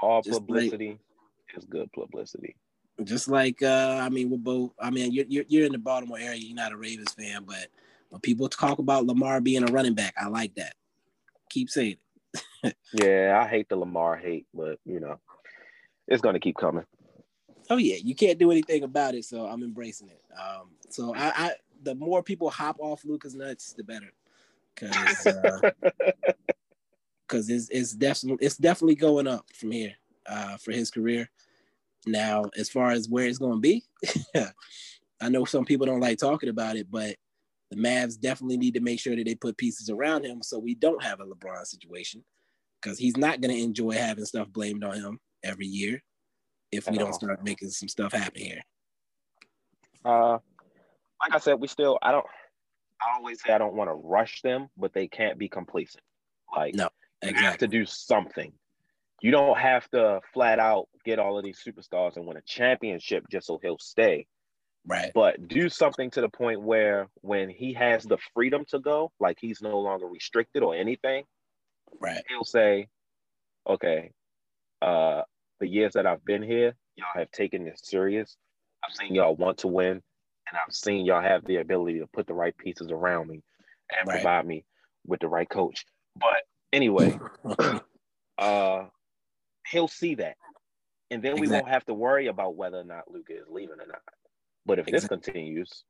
[0.00, 2.56] All just publicity like, is good publicity.
[3.02, 4.72] Just like uh, I mean, we're both.
[4.78, 6.38] I mean, you're, you're you're in the Baltimore area.
[6.38, 7.68] You're not a Ravens fan, but
[8.10, 10.74] when people talk about Lamar being a running back, I like that.
[11.50, 11.98] Keep saying it.
[12.92, 15.18] Yeah, I hate the Lamar hate, but you know,
[16.06, 16.84] it's gonna keep coming.
[17.70, 20.22] Oh yeah, you can't do anything about it, so I'm embracing it.
[20.38, 24.12] Um, so I, I the more people hop off Luka's nuts, the better,
[24.74, 25.24] because
[27.26, 29.94] because uh, it's it's definitely it's definitely going up from here
[30.26, 31.28] uh, for his career.
[32.06, 33.84] Now, as far as where it's going to be,
[35.20, 37.16] I know some people don't like talking about it, but
[37.70, 40.74] the Mavs definitely need to make sure that they put pieces around him so we
[40.74, 42.24] don't have a LeBron situation
[42.80, 46.02] because he's not going to enjoy having stuff blamed on him every year
[46.72, 48.62] if we don't start making some stuff happen here.
[50.04, 50.38] Uh,
[51.20, 52.26] like I said, we still I don't
[53.00, 56.02] I always say I don't want to rush them, but they can't be complacent.
[56.54, 56.88] Like no,
[57.22, 57.42] exactly.
[57.42, 58.52] you have to do something.
[59.20, 63.24] You don't have to flat out get all of these superstars and win a championship
[63.30, 64.26] just so he'll stay.
[64.86, 65.10] Right.
[65.14, 69.38] But do something to the point where when he has the freedom to go, like
[69.40, 71.24] he's no longer restricted or anything,
[72.00, 72.22] right.
[72.28, 72.88] He'll say,
[73.68, 74.12] Okay,
[74.80, 75.22] uh,
[75.60, 78.36] the years that I've been here, y'all have taken this serious.
[78.82, 80.02] I've seen y'all want to win
[80.50, 83.42] and I've seen y'all have the ability to put the right pieces around me
[83.98, 84.14] and right.
[84.14, 84.64] provide me
[85.06, 85.84] with the right coach.
[86.16, 87.18] But anyway,
[88.38, 88.84] uh,
[89.70, 90.36] he'll see that,
[91.10, 91.48] and then exactly.
[91.48, 94.02] we won't have to worry about whether or not Luka is leaving or not.
[94.68, 95.16] But if exactly.
[95.16, 95.84] this continues,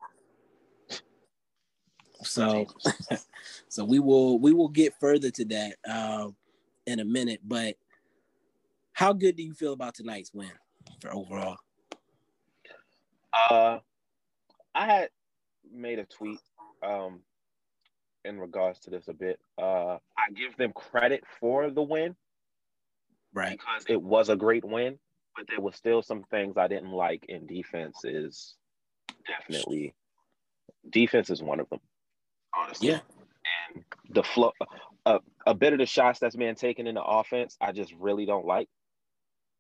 [2.22, 2.64] so
[3.68, 6.28] so we will we will get further to that uh,
[6.86, 7.40] in a minute.
[7.42, 7.74] But
[8.92, 10.52] how good do you feel about tonight's win
[11.00, 11.56] for overall?
[13.50, 13.80] Uh,
[14.76, 15.10] I had
[15.72, 16.38] made a tweet
[16.80, 17.18] um,
[18.24, 19.40] in regards to this a bit.
[19.60, 22.14] Uh, I give them credit for the win,
[23.34, 23.58] right?
[23.58, 25.00] Because it was a great win,
[25.36, 28.04] but there was still some things I didn't like in defense.
[29.28, 29.94] Definitely
[30.90, 31.80] defense is one of them.
[32.56, 33.00] Honestly, yeah.
[33.74, 34.52] And the flow,
[35.06, 38.26] uh, a bit of the shots that's being taken in the offense, I just really
[38.26, 38.68] don't like,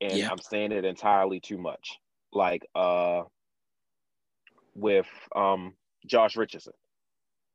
[0.00, 0.30] and yeah.
[0.30, 1.98] I'm saying it entirely too much.
[2.32, 3.22] Like, uh,
[4.74, 5.74] with um,
[6.06, 6.74] Josh Richardson.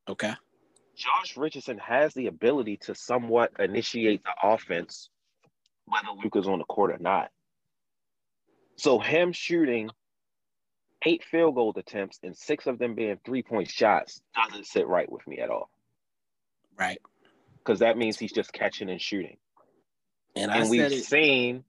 [0.09, 0.33] Okay.
[0.95, 5.09] Josh Richardson has the ability to somewhat initiate the offense,
[5.85, 7.29] whether Luka's on the court or not.
[8.77, 9.89] So him shooting
[11.05, 15.11] eight field goal attempts and six of them being three point shots doesn't sit right
[15.11, 15.69] with me at all.
[16.77, 16.99] Right.
[17.57, 19.37] Because that means he's just catching and shooting.
[20.35, 21.63] And, and we've it, seen.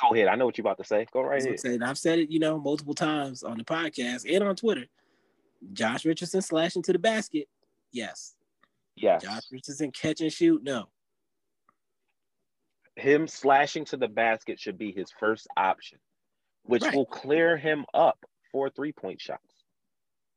[0.00, 0.28] Go ahead.
[0.28, 1.06] I know what you're about to say.
[1.12, 1.60] Go right ahead.
[1.60, 4.86] Saying, I've said it, you know, multiple times on the podcast and on Twitter.
[5.72, 7.48] Josh Richardson slashing to the basket,
[7.92, 8.34] yes.
[8.94, 9.22] Yes.
[9.22, 10.88] Josh Richardson catch and shoot, no.
[12.94, 15.98] Him slashing to the basket should be his first option,
[16.64, 16.94] which right.
[16.94, 18.24] will clear him up
[18.56, 19.42] for three point shots.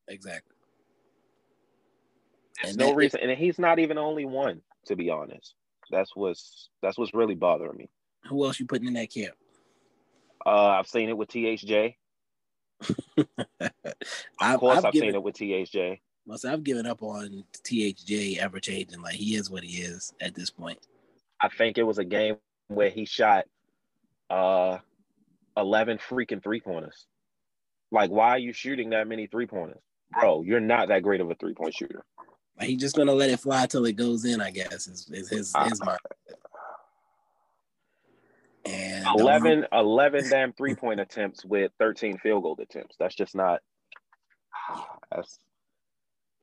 [0.10, 0.54] Exactly.
[2.62, 5.54] There's and no reason, and he's not even only one, to be honest.
[5.90, 7.90] That's what's that's what's really bothering me.
[8.28, 9.36] Who else you putting in that camp?
[10.46, 11.96] Uh, I've seen it with THJ.
[13.18, 13.70] of
[14.42, 16.02] I've, course, I've, I've given, seen it with THJ.
[16.28, 19.02] Must I've given up on THJ ever changing.
[19.02, 20.80] Like he is what he is at this point.
[21.40, 22.36] I think it was a game
[22.68, 23.46] where he shot
[24.30, 24.80] uh
[25.56, 27.06] 11 freaking three pointers.
[27.92, 29.82] Like, why are you shooting that many three pointers,
[30.20, 30.44] bro?
[30.44, 32.04] You're not that great of a three point shooter.
[32.60, 34.42] Like, he's just gonna let it fly till it goes in.
[34.42, 36.00] I guess is, is his his mind.
[38.66, 42.96] And 11, um, 11 damn three point attempts with 13 field goal attempts.
[43.00, 43.62] That's just not
[45.12, 45.40] that's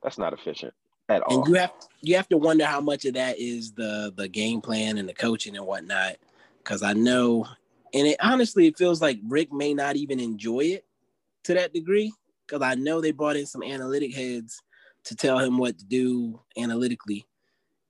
[0.02, 0.74] that's not efficient
[1.08, 1.40] at all.
[1.40, 4.60] And you have you have to wonder how much of that is the the game
[4.60, 6.16] plan and the coaching and whatnot.
[6.64, 7.46] Cause I know
[7.94, 10.85] and it honestly it feels like Rick may not even enjoy it
[11.46, 12.12] to that degree.
[12.48, 14.62] Cause I know they brought in some analytic heads
[15.04, 17.26] to tell him what to do analytically.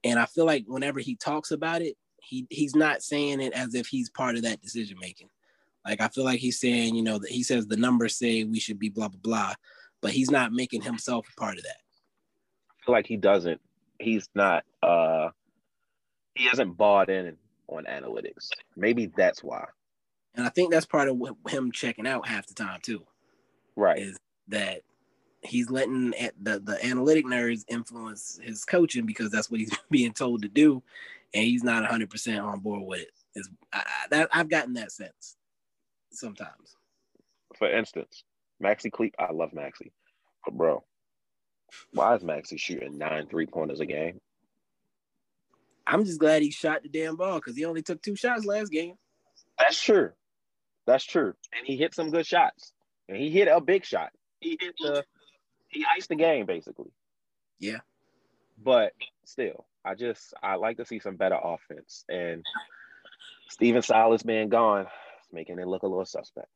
[0.03, 3.75] And I feel like whenever he talks about it, he he's not saying it as
[3.75, 5.29] if he's part of that decision making.
[5.85, 8.61] Like I feel like he's saying, you know, that he says the numbers say we
[8.61, 9.55] should be blah blah blah,
[10.01, 11.77] but he's not making himself a part of that.
[12.71, 13.61] I feel like he doesn't.
[13.99, 14.65] He's not.
[14.83, 15.31] uh
[16.35, 17.37] He hasn't bought in
[17.69, 18.49] on analytics.
[18.75, 19.67] Maybe that's why.
[20.35, 23.05] And I think that's part of him checking out half the time too.
[23.77, 23.99] Right.
[23.99, 24.17] Is
[24.49, 24.83] that
[25.43, 30.43] he's letting the the analytic nerds influence his coaching because that's what he's being told
[30.43, 30.83] to do,
[31.35, 33.11] and he's not 100 percent on board with it.
[33.35, 33.49] Is
[34.11, 35.37] that I've gotten that sense
[36.11, 36.77] sometimes.
[37.59, 38.25] for instance,
[38.63, 39.93] Maxi Kleber, I love Maxi,
[40.45, 40.83] but bro,
[41.93, 44.21] why is Maxi shooting nine three pointers a game?
[45.87, 48.73] I'm just glad he shot the damn ball because he only took two shots last
[48.73, 48.95] game.
[49.59, 50.11] That's true.
[50.87, 51.35] That's true.
[51.57, 52.73] And he hit some good shots.
[53.09, 54.11] And he hit a big shot.
[54.41, 55.05] He hit the
[55.69, 56.91] he iced the game basically.
[57.59, 57.79] Yeah.
[58.63, 58.93] But
[59.25, 62.05] still, I just I like to see some better offense.
[62.09, 62.45] And
[63.49, 66.49] Stephen Silas being gone is making it look a little suspect.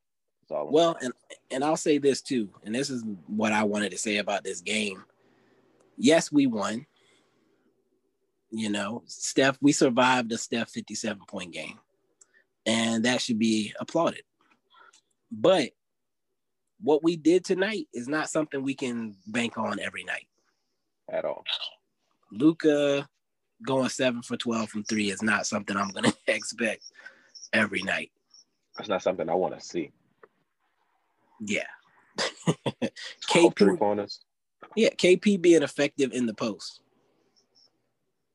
[0.49, 1.13] well, and
[1.49, 4.61] and I'll say this too, and this is what I wanted to say about this
[4.61, 5.03] game.
[5.97, 6.85] Yes, we won.
[8.53, 11.79] You know, Steph, we survived a Steph 57 point game,
[12.65, 14.23] and that should be applauded.
[15.31, 15.71] But
[16.81, 20.27] what we did tonight is not something we can bank on every night
[21.09, 21.43] at all.
[22.31, 23.07] Luka
[23.65, 26.83] going seven for 12 from three is not something I'm going to expect
[27.53, 28.11] every night.
[28.77, 29.91] That's not something I want to see.
[31.41, 31.67] Yeah.
[33.29, 34.09] KP,
[34.75, 36.81] yeah, KP being effective in the post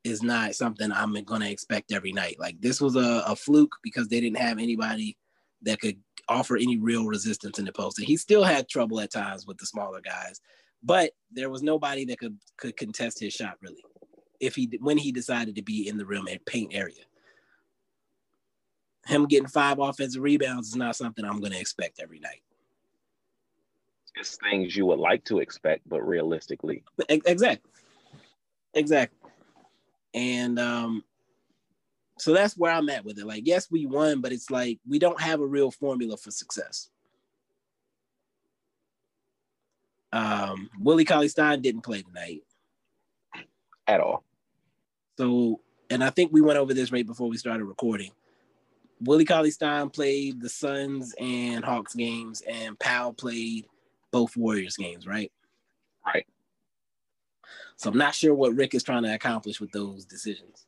[0.05, 2.37] is not something I'm going to expect every night.
[2.39, 5.17] Like this was a, a fluke because they didn't have anybody
[5.63, 7.99] that could offer any real resistance in the post.
[7.99, 10.41] And he still had trouble at times with the smaller guys,
[10.83, 13.85] but there was nobody that could could contest his shot really.
[14.41, 17.05] If he when he decided to be in the rim and paint area,
[19.07, 22.43] him getting five offensive rebounds is not something I'm going to expect every night.
[24.19, 27.71] It's things you would like to expect, but realistically, exactly,
[28.75, 29.31] exactly.
[30.15, 31.05] And um,
[32.19, 33.27] so that's where I'm at with it.
[33.27, 36.89] Like, yes, we won, but it's like we don't have a real formula for success.
[40.13, 42.43] Um, Willie Cauley Stein didn't play tonight
[43.87, 44.25] at all.
[45.19, 48.13] So, and I think we went over this right before we started recording.
[49.01, 53.67] Willie Cauley Stein played the Suns and Hawks games, and Powell played
[54.11, 55.31] both Warriors games, right?
[56.05, 56.27] Right.
[57.77, 60.67] So I'm not sure what Rick is trying to accomplish with those decisions.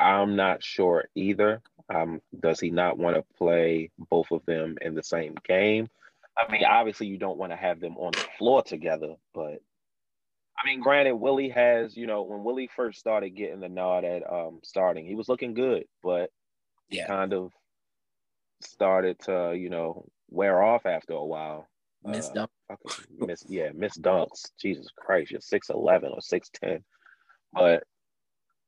[0.00, 1.62] I'm not sure either.
[1.92, 5.88] Um, does he not want to play both of them in the same game?
[6.38, 9.60] I mean, obviously, you don't want to have them on the floor together, but
[10.62, 14.22] I mean, granted, Willie has, you know, when Willie first started getting the nod at
[14.30, 16.30] um, starting, he was looking good, but
[16.90, 17.52] yeah, kind of
[18.60, 21.66] started to, you know, wear off after a while.
[22.04, 23.06] Miss uh, dunks.
[23.18, 24.50] Miss, yeah, miss dunks.
[24.60, 26.84] Jesus Christ, you're six eleven or six ten,
[27.52, 27.84] but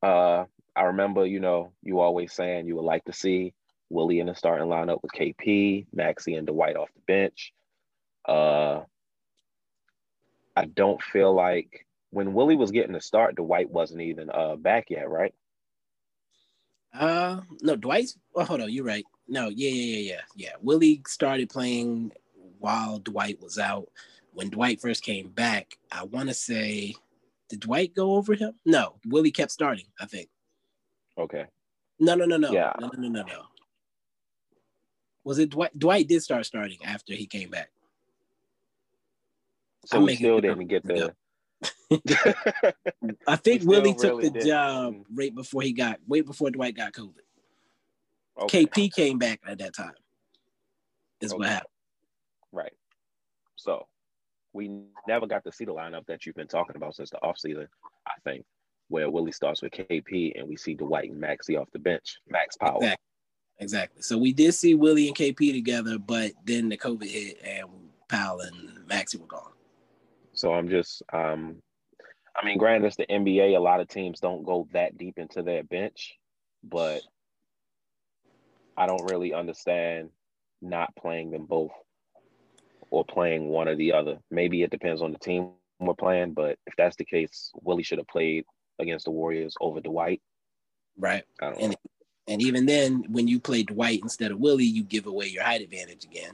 [0.03, 3.55] uh, I remember, you know, you always saying you would like to see
[3.91, 7.53] Willie in the starting lineup with KP, Maxi, and Dwight off the bench.
[8.27, 8.83] Uh,
[10.57, 14.87] I don't feel like when Willie was getting the start, Dwight wasn't even uh, back
[14.91, 15.35] yet, right?
[16.95, 18.19] Uh, no, Dwight's.
[18.35, 19.05] Oh, hold on, you're right.
[19.29, 20.53] No, yeah, yeah, yeah, yeah, yeah.
[20.61, 22.13] Willie started playing
[22.59, 23.89] while Dwight was out.
[24.35, 26.95] When Dwight first came back, I want to say,
[27.49, 28.55] did Dwight go over him?
[28.65, 29.87] No, Willie kept starting.
[30.01, 30.29] I think.
[31.18, 31.44] Okay.
[31.98, 32.51] No, no, no, no.
[32.51, 32.72] Yeah.
[32.81, 33.42] No, no, no, no.
[35.25, 35.79] Was it Dwight?
[35.79, 37.70] Dwight did start starting after he came back.
[39.87, 41.14] So I'm we still didn't get the.
[43.29, 44.46] I think Willie took really the did.
[44.46, 45.05] job mm.
[45.14, 47.12] right before he got, wait before Dwight got COVID.
[48.42, 48.66] Okay.
[48.66, 49.92] KP came back at that time.
[51.20, 51.38] Is okay.
[51.38, 51.68] what happened.
[52.51, 52.72] Right.
[53.57, 53.87] So
[54.53, 54.70] we
[55.07, 57.68] never got to see the lineup that you've been talking about since the offseason,
[58.07, 58.44] I think
[58.88, 62.57] where Willie starts with KP and we see Dwight and Maxi off the bench, Max
[62.57, 62.77] Power.
[62.77, 62.97] Exactly.
[63.61, 64.03] exactly.
[64.03, 67.68] So we did see Willie and KP together, but then the COVID hit and
[68.09, 69.53] Powell and Maxi were gone.
[70.35, 71.57] So I'm just, um,
[72.37, 73.57] I mean, granted, it's the NBA.
[73.57, 76.14] A lot of teams don't go that deep into their bench,
[76.62, 77.03] but
[78.77, 80.11] I don't really understand
[80.61, 81.73] not playing them both
[82.90, 84.18] or playing one or the other.
[84.31, 87.99] Maybe it depends on the team we're playing, but if that's the case, Willie should
[87.99, 88.45] have played
[88.79, 90.21] against the Warriors over Dwight.
[90.99, 91.25] Right.
[91.41, 91.77] And
[92.29, 95.61] and even then, when you play Dwight instead of Willie, you give away your height
[95.61, 96.33] advantage again.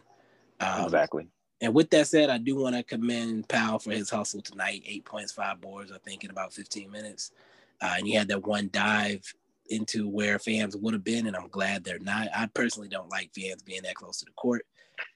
[0.61, 1.29] Um, exactly.
[1.61, 4.83] And with that said, I do want to commend Powell for his hustle tonight.
[4.87, 7.33] Eight points, five boards, I think, in about 15 minutes.
[7.81, 9.23] Uh, and he had that one dive
[9.71, 12.29] into where fans would have been, and I'm glad they're not.
[12.35, 14.65] I personally don't like fans being that close to the court.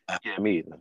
[0.09, 0.79] Uh, yeah, me either.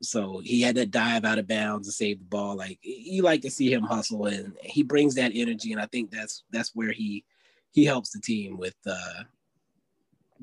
[0.00, 2.56] So he had to dive out of bounds to save the ball.
[2.56, 5.72] Like you like to see him hustle, and he brings that energy.
[5.72, 7.24] And I think that's that's where he
[7.72, 9.24] he helps the team with uh,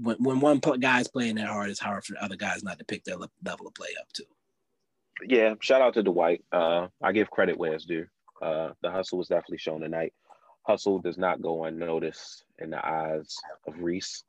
[0.01, 3.03] when when one guy's playing that hard, it's hard for other guys not to pick
[3.03, 4.23] their level of play up too.
[5.25, 6.43] Yeah, shout out to Dwight.
[6.51, 8.07] Uh, I give credit where it's due.
[8.41, 10.13] Uh, the hustle was definitely shown tonight.
[10.63, 13.35] Hustle does not go unnoticed in the eyes
[13.67, 14.23] of Reese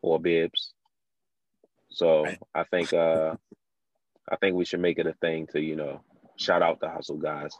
[0.00, 0.72] or Bibbs.
[1.90, 2.38] So right.
[2.54, 3.36] I think uh,
[4.30, 6.00] I think we should make it a thing to, you know,
[6.36, 7.56] shout out the hustle guys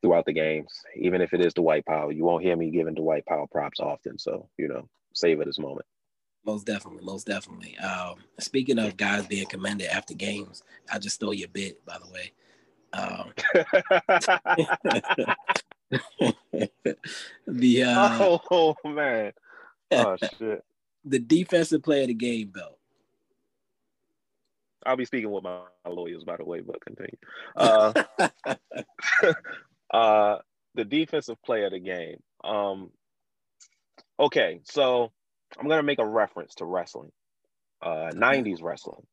[0.00, 2.12] throughout the games, even if it is Dwight Powell.
[2.12, 5.58] You won't hear me giving Dwight Powell props often, so you know, save it this
[5.58, 5.86] moment.
[6.44, 7.78] Most definitely, most definitely.
[7.78, 10.62] Um, speaking of guys being commended after games,
[10.92, 12.32] I just stole your bit, by the way.
[12.92, 13.32] Um,
[17.46, 19.32] the uh, oh man,
[19.92, 20.64] oh shit,
[21.04, 22.78] the defensive player of the game belt.
[24.84, 27.16] I'll be speaking with my lawyers, by the way, but continue.
[27.56, 27.92] Uh,
[29.92, 30.38] uh,
[30.74, 32.22] the defensive player of the game.
[32.44, 32.90] Um,
[34.18, 35.12] okay, so
[35.58, 37.12] I'm gonna make a reference to wrestling,
[37.82, 39.06] uh, '90s wrestling.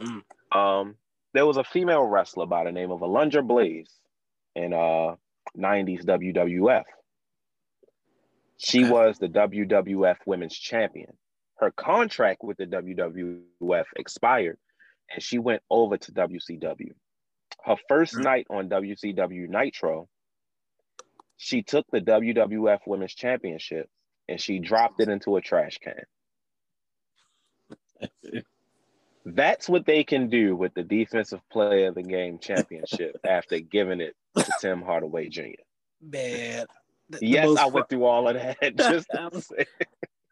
[0.00, 0.22] Mm.
[0.56, 0.96] Um,
[1.34, 3.90] there was a female wrestler by the name of Alundra Blayze
[4.54, 5.16] in uh,
[5.56, 6.84] '90s WWF.
[8.58, 8.92] She okay.
[8.92, 11.12] was the WWF Women's Champion.
[11.58, 14.58] Her contract with the WWF expired,
[15.10, 16.92] and she went over to WCW.
[17.64, 18.22] Her 1st mm-hmm.
[18.22, 20.08] night on WCW Nitro,
[21.36, 23.88] she took the WWF Women's Championship
[24.28, 26.02] and she dropped it into a trash can.
[29.24, 34.00] That's what they can do with the defensive player of the game championship after giving
[34.00, 35.62] it to Tim Hardaway Jr.
[36.00, 36.66] Man.
[37.10, 38.58] The, yes, I went through all of that.
[38.76, 39.52] Just was,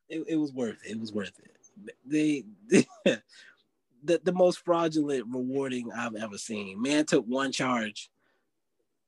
[0.09, 0.93] it, it was worth it.
[0.93, 1.95] It was worth it.
[2.05, 2.87] They, they
[4.03, 6.80] the, the most fraudulent rewarding I've ever seen.
[6.80, 8.11] Man took one charge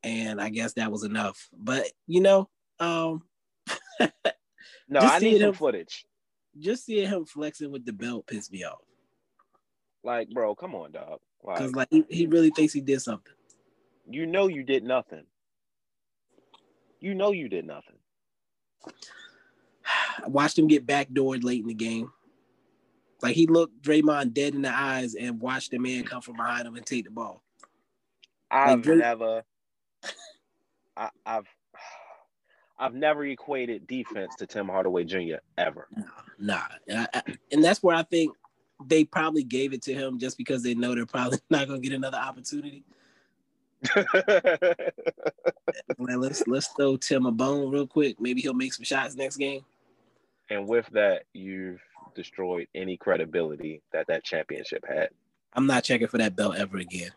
[0.02, 1.48] and I guess that was enough.
[1.56, 2.48] But you know,
[2.80, 3.22] um
[4.88, 6.04] No, I need some him, footage.
[6.58, 8.80] Just seeing him flexing with the belt pissed me off.
[10.04, 11.20] Like, bro, come on, dog.
[11.40, 13.32] Because like, like he, he really thinks he did something.
[14.08, 15.24] You know you did nothing.
[17.00, 17.96] You know you did nothing.
[20.24, 22.12] I watched him get backdoored late in the game.
[23.22, 26.66] Like he looked Draymond dead in the eyes and watched the man come from behind
[26.66, 27.42] him and take the ball.
[28.50, 29.44] I've like, never,
[30.96, 31.46] I, have
[32.78, 35.36] I've never equated defense to Tim Hardaway Jr.
[35.56, 35.86] ever.
[36.38, 37.06] Nah, nah.
[37.14, 38.34] And, and that's where I think
[38.84, 41.88] they probably gave it to him just because they know they're probably not going to
[41.88, 42.84] get another opportunity.
[45.98, 48.20] well, let's let's throw Tim a bone real quick.
[48.20, 49.64] Maybe he'll make some shots next game.
[50.50, 51.80] And with that, you've
[52.14, 55.10] destroyed any credibility that that championship had.
[55.54, 57.10] I'm not checking for that belt ever again.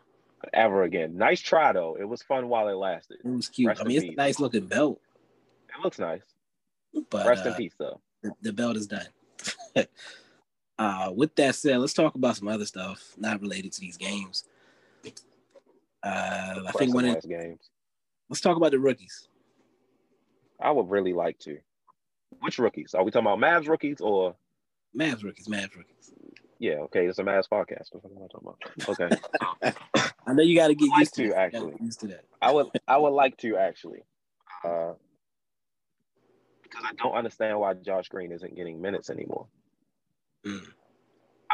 [0.52, 1.16] Ever again.
[1.16, 1.96] Nice try though.
[1.98, 3.18] It was fun while it lasted.
[3.24, 3.68] It was cute.
[3.68, 4.14] Rest I mean, it's peace.
[4.14, 5.00] a nice looking belt.
[5.68, 6.22] It looks nice.
[7.10, 8.00] But rest uh, in peace though.
[8.22, 9.06] The, the belt is done.
[10.78, 14.44] uh, with that said, let's talk about some other stuff not related to these games.
[16.02, 17.70] Uh, I think one of the games.
[18.28, 19.28] Let's talk about the rookies.
[20.60, 21.58] I would really like to.
[22.40, 22.94] Which rookies?
[22.94, 24.36] Are we talking about Mavs rookies or
[24.96, 25.46] Mavs rookies?
[25.48, 26.12] Mavs rookies.
[26.58, 27.06] Yeah, okay.
[27.06, 27.88] It's a Mavs podcast.
[27.92, 29.22] What am I talking about?
[29.64, 30.10] Okay.
[30.26, 31.74] I know you got to get used to, to actually.
[31.80, 32.24] Used to that.
[32.40, 32.66] I would.
[32.88, 34.00] I would like to actually,
[34.64, 34.92] uh,
[36.62, 39.46] because I don't understand why Josh Green isn't getting minutes anymore.
[40.46, 40.66] Mm.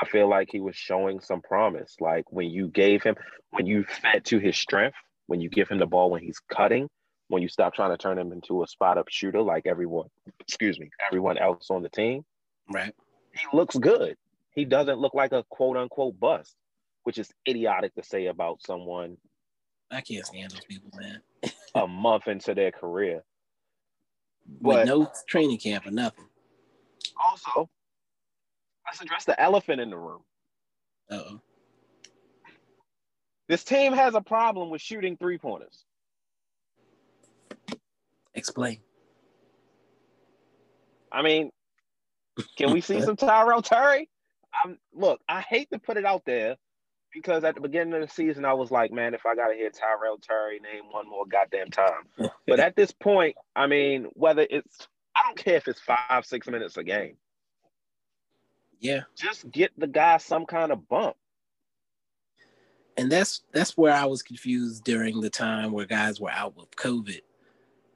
[0.01, 1.97] I feel like he was showing some promise.
[2.01, 3.17] Like when you gave him,
[3.51, 6.89] when you fed to his strength, when you give him the ball when he's cutting,
[7.29, 10.09] when you stop trying to turn him into a spot up shooter like everyone,
[10.41, 12.25] excuse me, everyone else on the team.
[12.73, 12.95] Right.
[13.33, 14.17] He looks good.
[14.55, 16.55] He doesn't look like a quote unquote bust,
[17.05, 19.17] which is idiotic to say about someone.
[19.91, 21.21] I can't stand those people, man.
[21.75, 23.23] a month into their career.
[24.61, 26.27] With no training camp or nothing.
[27.23, 27.69] Also, oh.
[28.87, 30.23] let's address the elephant in the room.
[31.11, 31.41] oh.
[33.49, 35.85] This team has a problem with shooting three pointers.
[38.35, 38.79] Explain.
[41.13, 41.51] I mean,
[42.57, 44.09] can we see some Tyrell Terry?
[44.65, 46.57] I'm look, I hate to put it out there
[47.13, 49.71] because at the beginning of the season I was like, man, if I gotta hear
[49.71, 52.31] Tyrell Terry name one more goddamn time.
[52.47, 56.47] but at this point, I mean, whether it's I don't care if it's five, six
[56.49, 57.17] minutes a game.
[58.81, 59.03] Yeah.
[59.15, 61.17] Just get the guy some kind of bump.
[62.97, 66.71] And that's that's where I was confused during the time where guys were out with
[66.77, 67.21] COVID.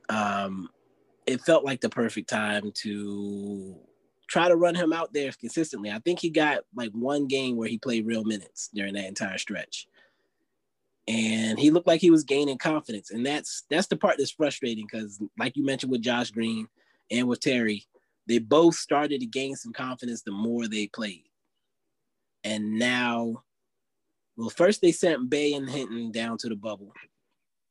[0.09, 0.71] Um,
[1.27, 3.77] it felt like the perfect time to
[4.29, 5.91] try to run him out there consistently.
[5.91, 9.39] I think he got like one game where he played real minutes during that entire
[9.39, 9.87] stretch.
[11.09, 13.11] And he looked like he was gaining confidence.
[13.13, 16.67] And that's that's the part that's frustrating because like you mentioned with Josh Green
[17.11, 17.87] and with Terry,
[18.27, 21.23] they both started to gain some confidence the more they played.
[22.43, 23.45] And now,
[24.37, 26.93] well, first they sent Bey and Hinton down to the bubble.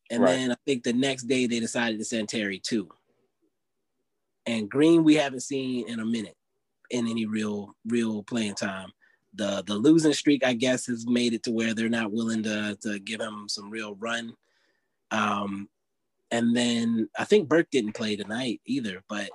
[0.10, 0.32] And right.
[0.32, 2.90] then I think the next day they decided to send Terry too.
[4.46, 6.38] And Green, we haven't seen in a minute
[6.92, 8.92] in any real real playing time.
[9.36, 12.78] the the losing streak, I guess, has made it to where they're not willing to
[12.82, 14.34] to give him some real run.
[15.12, 15.70] Um,
[16.32, 19.30] and then I think Burke didn't play tonight either, but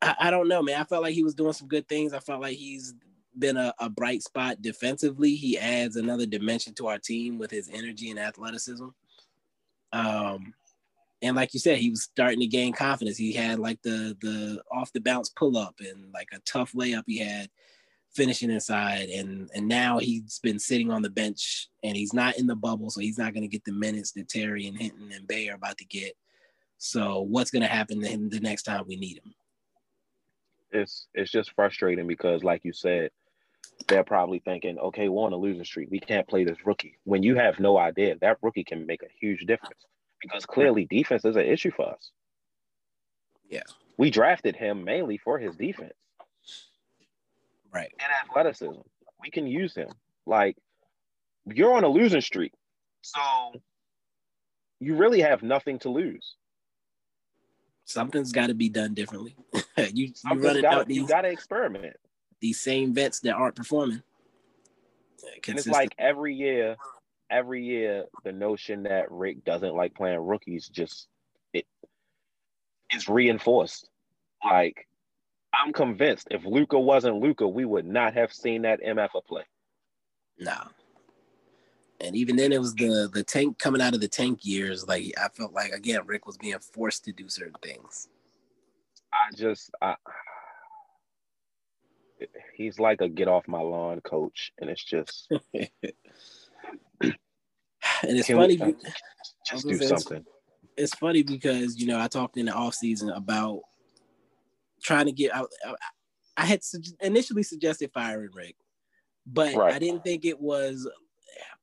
[0.00, 0.80] I, I don't know, man.
[0.80, 2.12] I felt like he was doing some good things.
[2.12, 2.94] I felt like he's
[3.38, 5.34] been a, a bright spot defensively.
[5.34, 8.88] He adds another dimension to our team with his energy and athleticism.
[9.92, 10.54] Um,
[11.22, 13.16] and like you said, he was starting to gain confidence.
[13.16, 17.04] He had like the the off the bounce pull up and like a tough layup
[17.06, 17.48] he had
[18.14, 22.46] finishing inside and and now he's been sitting on the bench and he's not in
[22.46, 25.26] the bubble so he's not going to get the minutes that Terry and Hinton and
[25.26, 26.12] Bey are about to get.
[26.76, 29.32] So what's going to happen to him the next time we need him?
[30.72, 33.10] It's it's just frustrating because like you said
[33.88, 35.88] they're probably thinking, okay, we're on a losing streak.
[35.90, 36.98] We can't play this rookie.
[37.04, 39.86] When you have no idea, that rookie can make a huge difference
[40.22, 42.10] because clearly defense is an issue for us.
[43.48, 43.62] Yeah.
[43.98, 45.92] We drafted him mainly for his defense.
[47.72, 47.92] Right.
[48.00, 48.80] And athleticism.
[49.20, 49.88] We can use him.
[50.26, 50.56] Like,
[51.46, 52.52] you're on a losing streak.
[53.02, 53.20] So
[54.80, 56.36] you really have nothing to lose.
[57.84, 59.36] Something's got to be done differently.
[59.76, 61.96] you you running out these, you got to experiment.
[62.40, 64.02] These same vets that aren't performing.
[65.46, 66.76] And it's like every year,
[67.32, 71.08] every year, the notion that Rick doesn't like playing rookies just
[71.52, 71.66] it
[72.94, 73.88] is reinforced.
[74.44, 74.86] Like
[75.54, 79.44] I'm convinced if Luka wasn't Luka, we would not have seen that MF play.
[80.38, 80.56] No.
[82.00, 84.86] And even then, it was the the tank coming out of the tank years.
[84.86, 88.08] Like I felt like again, Rick was being forced to do certain things.
[89.12, 89.94] I just, I,
[92.54, 95.30] he's like a get off my lawn coach, and it's just.
[97.02, 97.14] and
[98.02, 98.60] it's funny.
[98.60, 98.74] Uh, we,
[99.48, 100.18] just do something.
[100.18, 100.26] It's,
[100.76, 103.60] it's funny because you know I talked in the off season about
[104.82, 105.50] trying to get out.
[106.36, 106.60] I had
[107.00, 108.56] initially suggested firing Rick,
[109.26, 109.74] but right.
[109.74, 110.88] I didn't think it was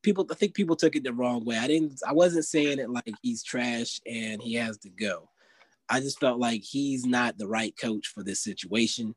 [0.02, 0.26] people.
[0.30, 1.58] I think people took it the wrong way.
[1.58, 2.00] I didn't.
[2.06, 5.28] I wasn't saying it like he's trash and he has to go.
[5.88, 9.14] I just felt like he's not the right coach for this situation,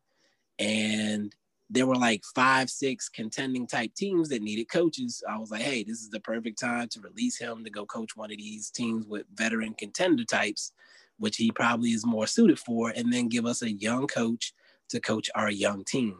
[0.57, 1.33] and
[1.73, 5.23] there were like five, six contending type teams that needed coaches.
[5.29, 8.15] I was like, hey, this is the perfect time to release him to go coach
[8.15, 10.71] one of these teams with veteran contender types
[11.17, 14.53] which he probably is more suited for, and then give us a young coach
[14.89, 16.17] to coach our young team.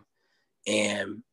[0.68, 1.24] And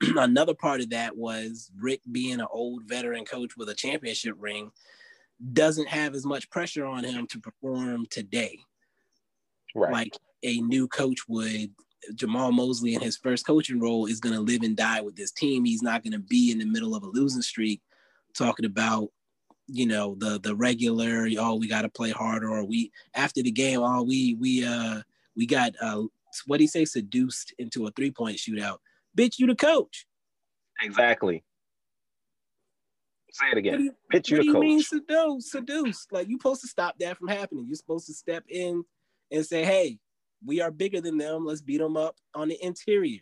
[0.00, 4.72] another part of that was Rick being an old veteran coach with a championship ring
[5.52, 8.58] doesn't have as much pressure on him to perform today.
[9.74, 9.92] Right.
[9.92, 11.70] Like a new coach would.
[12.14, 15.30] Jamahl Mosley in his first coaching role is going to live and die with this
[15.30, 15.64] team.
[15.64, 17.80] He's not going to be in the middle of a losing streak
[18.34, 19.08] talking about
[19.66, 23.50] you know the the regular oh we got to play harder or we after the
[23.52, 25.00] game oh we we uh
[25.36, 26.02] we got uh
[26.46, 26.84] what do you say?
[26.84, 28.78] Seduced into a three point shootout.
[29.16, 30.06] Bitch you the coach.
[30.82, 31.44] Exactly.
[33.32, 33.80] Say it again.
[33.80, 34.60] You, bitch you what the do you coach.
[34.60, 37.66] mean seduce seduce like you're supposed to stop that from happening.
[37.66, 38.84] You're supposed to step in
[39.30, 39.98] and say hey
[40.44, 43.20] we are bigger than them let's beat them up on the interior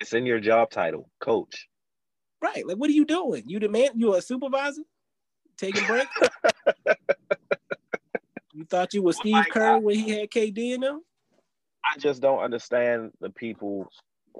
[0.00, 1.68] it's in your job title coach
[2.42, 4.82] right like what are you doing you demand you a supervisor
[5.56, 6.08] taking break?
[8.52, 11.02] you thought you were oh Steve like, Kerr when he had KD in them?
[11.84, 13.88] I just don't understand the people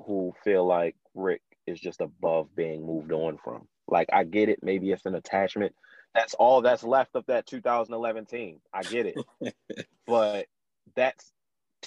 [0.06, 3.66] who feel like Rick is just above being moved on from.
[3.86, 5.74] Like I get it, maybe it's an attachment.
[6.14, 8.60] That's all that's left of that 2011 team.
[8.72, 9.54] I get it.
[10.06, 10.46] but
[10.94, 11.32] that's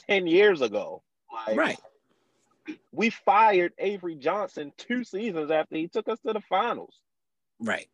[0.08, 1.02] 10 years ago.
[1.48, 1.80] Like, right.
[2.92, 6.94] We fired Avery Johnson two seasons after he took us to the finals.
[7.60, 7.88] Right.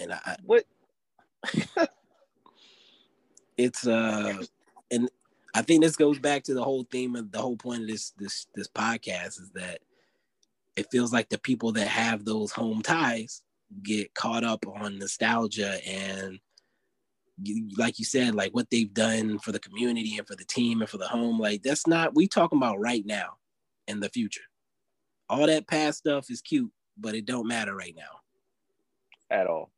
[0.00, 0.64] And I what
[3.56, 4.42] it's uh
[4.90, 5.08] and
[5.54, 8.10] I think this goes back to the whole theme of the whole point of this
[8.18, 9.80] this this podcast is that
[10.76, 13.42] it feels like the people that have those home ties
[13.82, 16.38] get caught up on nostalgia and
[17.76, 20.88] like you said like what they've done for the community and for the team and
[20.88, 23.30] for the home like that's not we talking about right now
[23.88, 24.44] in the future
[25.28, 28.20] all that past stuff is cute but it don't matter right now
[29.36, 29.72] at all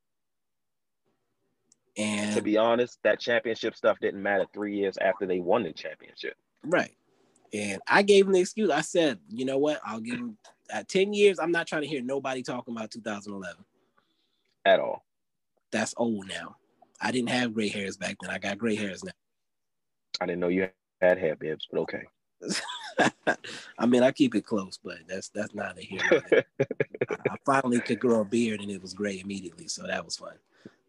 [1.96, 5.72] and to be honest, that championship stuff didn't matter three years after they won the
[5.72, 6.34] championship.
[6.64, 6.94] Right.
[7.54, 8.70] And I gave him the excuse.
[8.70, 9.80] I said, you know what?
[9.84, 10.36] I'll give him
[10.70, 11.38] at 10 years.
[11.38, 13.64] I'm not trying to hear nobody talking about 2011
[14.66, 15.04] at all.
[15.72, 16.56] That's old now.
[17.00, 18.30] I didn't have gray hairs back then.
[18.30, 19.12] I got gray hairs now.
[20.20, 20.68] I didn't know you
[21.00, 22.04] had hair, bibs, but okay.
[23.78, 26.22] I mean, I keep it close, but that's that's not a here.
[27.30, 30.34] I finally could grow a beard, and it was gray immediately, so that was fun.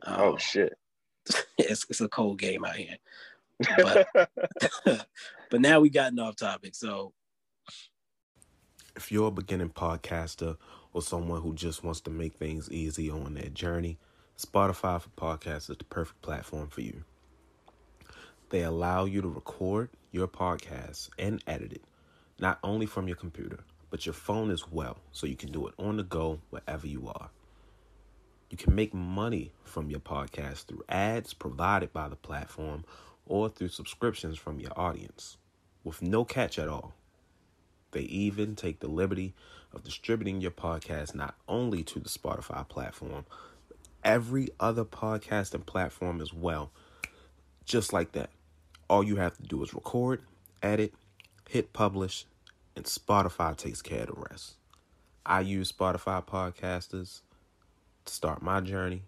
[0.06, 0.78] Oh, um, oh shit!
[1.58, 2.98] it's, it's a cold game out here.
[3.78, 4.08] But,
[5.50, 6.76] but now we've gotten off topic.
[6.76, 7.14] So
[8.96, 10.58] If you're a beginning podcaster
[10.94, 13.98] or someone who just wants to make things easy on their journey,
[14.38, 17.04] Spotify for Podcasts is the perfect platform for you.
[18.50, 21.82] They allow you to record your podcast and edit it,
[22.40, 25.74] not only from your computer, but your phone as well, so you can do it
[25.80, 27.32] on the go wherever you are.
[28.52, 32.86] You can make money from your podcast through ads provided by the platform
[33.26, 35.38] or through subscriptions from your audience
[35.84, 36.94] with no catch at all.
[37.90, 39.34] They even take the liberty
[39.74, 43.26] of distributing your podcast not only to the Spotify platform,
[44.08, 46.72] every other podcasting platform as well.
[47.66, 48.30] Just like that.
[48.90, 50.22] All you have to do is record,
[50.64, 50.94] edit,
[51.50, 52.26] hit publish,
[52.76, 54.56] and Spotify takes care of the rest.
[55.26, 57.20] I use Spotify podcasters
[58.06, 59.04] to start my journey.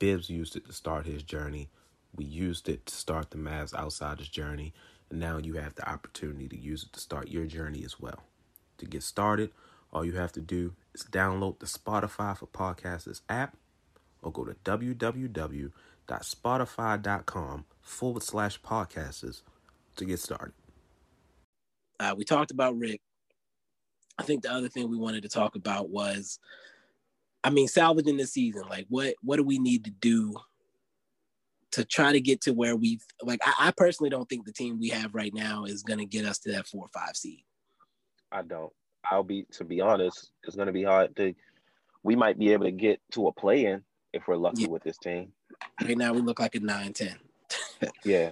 [0.00, 1.68] Bibbs used it to start his journey.
[2.16, 4.74] We used it to start the Mavs Outsiders journey.
[5.08, 8.24] And now you have the opportunity to use it to start your journey as well.
[8.78, 9.52] To get started,
[9.92, 13.56] all you have to do is download the Spotify for Podcasters app
[14.22, 19.42] or go to www.spotify.com forward slash podcasters
[19.96, 20.52] to get started.
[22.00, 23.00] Uh, we talked about Rick.
[24.18, 26.38] I think the other thing we wanted to talk about was,
[27.44, 28.62] I mean, salvaging the season.
[28.68, 30.34] Like, what what do we need to do
[31.72, 33.40] to try to get to where we like?
[33.44, 36.24] I, I personally don't think the team we have right now is going to get
[36.24, 37.44] us to that four or five seed.
[38.32, 38.72] I don't.
[39.10, 41.34] I'll be to be honest, it's going to be hard to.
[42.02, 43.82] We might be able to get to a play in
[44.12, 44.68] if we're lucky yeah.
[44.68, 45.32] with this team.
[45.82, 47.16] Right now, we look like a 9 10.
[48.04, 48.30] yeah.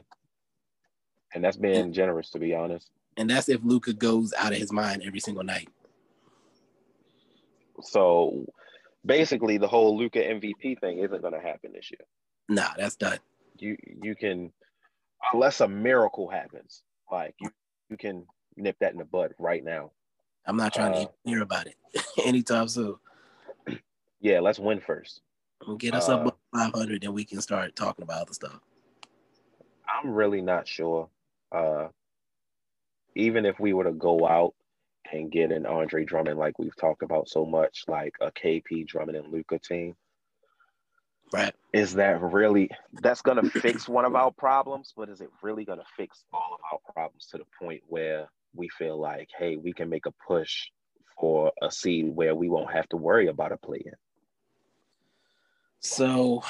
[1.34, 2.90] And that's being generous, to be honest.
[3.16, 5.68] And that's if Luka goes out of his mind every single night.
[7.82, 8.46] So
[9.04, 12.06] basically, the whole Luka MVP thing isn't going to happen this year.
[12.48, 13.18] Nah, that's done.
[13.58, 14.52] You you can,
[15.32, 17.50] unless a miracle happens, like you
[17.88, 19.90] you can nip that in the bud right now.
[20.46, 21.76] I'm not trying uh, to hear about it
[22.24, 22.96] anytime soon.
[24.18, 25.20] Yeah, let's win first.
[25.78, 28.60] Get us uh, up 500, then we can start talking about other stuff.
[29.88, 31.08] I'm really not sure.
[31.50, 31.88] Uh,
[33.14, 34.54] even if we were to go out
[35.12, 39.16] and get an Andre Drummond, like we've talked about so much, like a KP Drummond
[39.16, 39.94] and Luka team,
[41.32, 41.54] right?
[41.72, 44.92] Is that really that's going to fix one of our problems?
[44.96, 48.28] But is it really going to fix all of our problems to the point where
[48.54, 50.68] we feel like, hey, we can make a push
[51.18, 53.92] for a seed where we won't have to worry about a play in?
[55.80, 56.42] So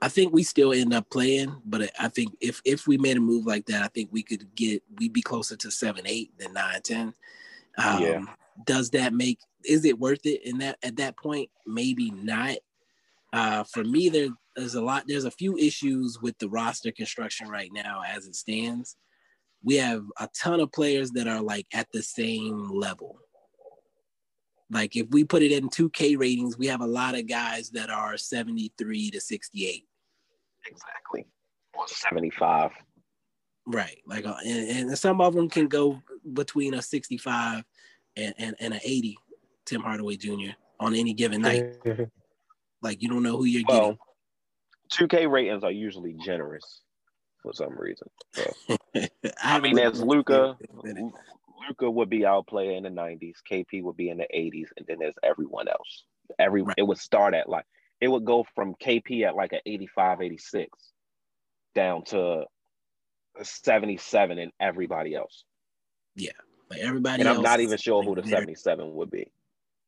[0.00, 3.20] I think we still end up playing, but I think if if we made a
[3.20, 6.52] move like that, I think we could get we'd be closer to seven, eight than
[6.52, 7.14] nine, ten.
[7.78, 8.20] Um, yeah.
[8.66, 11.48] Does that make is it worth it in that at that point?
[11.66, 12.56] Maybe not.
[13.32, 15.04] Uh, for me, there, there's a lot.
[15.06, 18.96] There's a few issues with the roster construction right now as it stands.
[19.62, 23.18] We have a ton of players that are like at the same level.
[24.70, 27.90] Like if we put it in 2K ratings, we have a lot of guys that
[27.90, 29.84] are 73 to 68.
[30.66, 31.26] Exactly.
[31.74, 32.70] Or 75.
[33.66, 33.98] Right.
[34.06, 36.00] Like, uh, and, and some of them can go
[36.32, 37.64] between a 65
[38.16, 39.18] and, and, and an 80,
[39.66, 40.52] Tim Hardaway Jr.
[40.80, 41.76] on any given night.
[42.82, 43.98] like, you don't know who you're well,
[44.90, 45.08] getting.
[45.08, 46.82] 2K ratings are usually generous
[47.42, 48.08] for some reason.
[48.32, 48.52] So.
[49.42, 50.56] I mean, there's Luka.
[51.68, 53.36] Luka would be our player in the 90s.
[53.50, 56.04] KP would be in the 80s, and then there's everyone else.
[56.38, 56.74] Every right.
[56.78, 57.66] it would start at like
[58.00, 60.78] it would go from KP at like an 85, 86
[61.74, 62.44] down to
[63.42, 65.44] 77 and everybody else.
[66.14, 66.32] Yeah.
[66.70, 69.30] Like everybody and I'm not even sure who the 77 would be.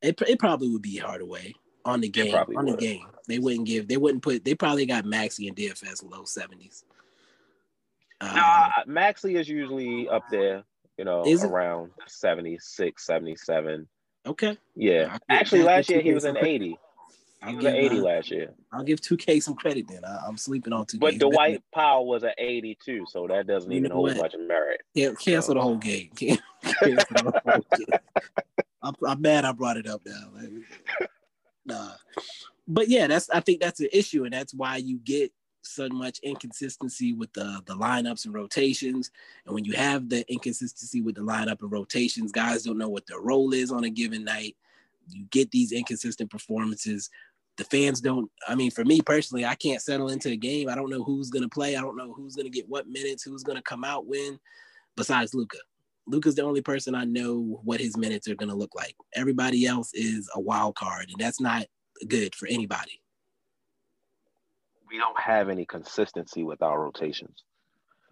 [0.02, 1.54] It, it probably would be Hardaway
[1.84, 2.34] on the game.
[2.34, 2.74] On would.
[2.74, 3.06] the game.
[3.28, 6.84] They wouldn't give they wouldn't put they probably got Maxi and DFS low 70s.
[8.20, 10.64] Um, nah, Maxi is usually up there,
[10.98, 13.88] you know, around 76, 77.
[14.26, 14.58] Okay.
[14.74, 15.18] Yeah.
[15.28, 16.78] Actually last year he was in 80.
[17.46, 18.54] He was an 80 uh, last year.
[18.72, 20.04] I'll give 2K some credit then.
[20.04, 20.98] I, am sleeping on 2K.
[20.98, 24.16] But Dwight Powell was an 82, so that doesn't even hold what?
[24.16, 24.80] much merit.
[24.94, 25.54] Yeah, cancel so.
[25.54, 26.10] the whole game.
[26.18, 26.38] the
[27.44, 28.00] whole game.
[28.82, 30.30] I'm, I'm, mad I brought it up now.
[30.34, 30.50] Like,
[31.64, 31.90] nah.
[32.66, 35.32] But yeah, that's I think that's an issue, and that's why you get
[35.66, 39.10] so much inconsistency with the the lineups and rotations.
[39.44, 43.06] And when you have the inconsistency with the lineup and rotations, guys don't know what
[43.06, 44.56] their role is on a given night.
[45.08, 47.10] You get these inconsistent performances
[47.56, 50.74] the fans don't i mean for me personally i can't settle into a game i
[50.74, 53.22] don't know who's going to play i don't know who's going to get what minutes
[53.22, 54.38] who's going to come out when
[54.96, 55.58] besides Luka.
[56.06, 59.66] luka's the only person i know what his minutes are going to look like everybody
[59.66, 61.66] else is a wild card and that's not
[62.08, 63.00] good for anybody
[64.90, 67.44] we don't have any consistency with our rotations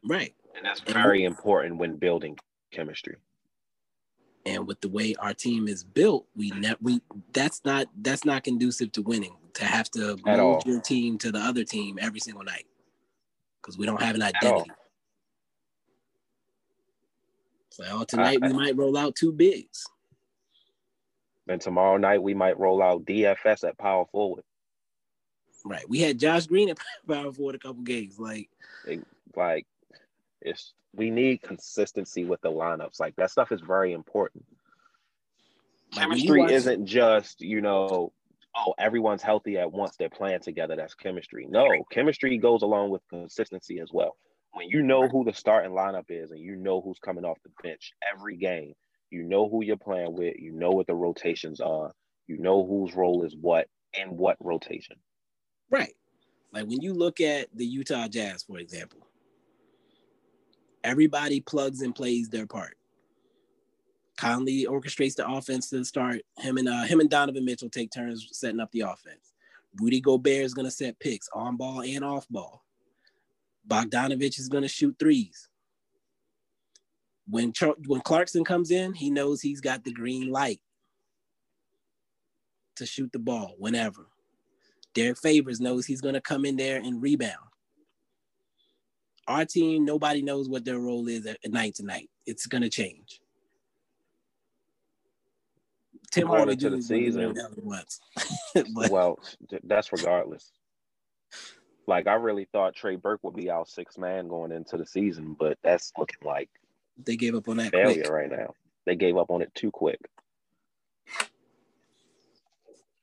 [0.09, 2.39] right And that's very important when building
[2.73, 3.17] chemistry.
[4.47, 7.01] And with the way our team is built, we ne- we
[7.33, 9.35] that's not that's not conducive to winning.
[9.55, 10.63] To have to At move all.
[10.67, 12.67] your team to the other team every single night
[13.63, 14.71] because we don't have an identity.
[17.71, 19.85] So oh, tonight we I- might roll out two bigs.
[21.49, 24.45] And tomorrow night we might roll out DFS at power forward.
[25.65, 25.89] Right.
[25.89, 28.19] We had Josh Green at power forward a couple games.
[28.19, 28.51] Like
[29.37, 29.67] like
[30.41, 33.01] it's we need consistency with the lineups.
[33.01, 34.45] Like that stuff is very important.
[35.97, 38.13] Like, when you Chemistry watch- isn't just, you know,
[38.57, 40.77] oh, everyone's healthy at once, they're playing together.
[40.77, 41.47] That's chemistry.
[41.49, 44.17] No, chemistry goes along with consistency as well.
[44.53, 47.51] When you know who the starting lineup is and you know who's coming off the
[47.63, 48.75] bench every game,
[49.11, 51.93] you know who you're playing with, you know what the rotations are,
[52.29, 54.97] you know whose role is what in what rotation.
[55.75, 55.97] Right.
[56.53, 59.09] Like when you look at the Utah Jazz, for example,
[60.85, 62.77] everybody plugs and plays their part.
[64.17, 66.21] Conley orchestrates the offense to start.
[66.39, 69.33] Him and uh, him and Donovan Mitchell take turns setting up the offense.
[69.81, 72.63] Rudy Gobert is going to set picks on ball and off ball.
[73.69, 75.49] Bogdanovic is going to shoot threes.
[77.29, 80.61] When Char- when Clarkson comes in, he knows he's got the green light
[82.77, 84.07] to shoot the ball whenever.
[84.95, 87.35] Derrick Favors knows he's going to come in there and rebound.
[89.27, 92.11] Our team, nobody knows what their role is at, at night to night.
[92.27, 93.21] It's going to change.
[96.11, 96.77] Tim Hardaway the Jr.
[96.77, 97.35] do season.
[98.75, 99.19] But- well,
[99.65, 100.53] that's regardless.
[101.87, 105.37] Like I really thought Trey Burke would be our sixth man going into the season,
[105.39, 106.49] but that's looking like
[107.05, 108.11] they gave up on that failure quick.
[108.11, 108.55] right now.
[108.87, 109.99] They gave up on it too quick.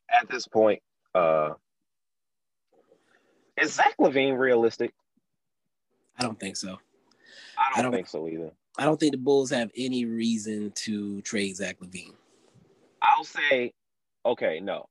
[0.10, 0.82] At this point,
[1.14, 1.52] uh
[3.62, 4.94] is Zach LaVine realistic?
[6.18, 6.80] I don't think so.
[7.58, 8.52] I don't, I don't- think so either.
[8.78, 12.14] I don't think the Bulls have any reason to trade Zach LaVine.
[13.02, 13.74] I'll say,
[14.26, 14.88] okay, no.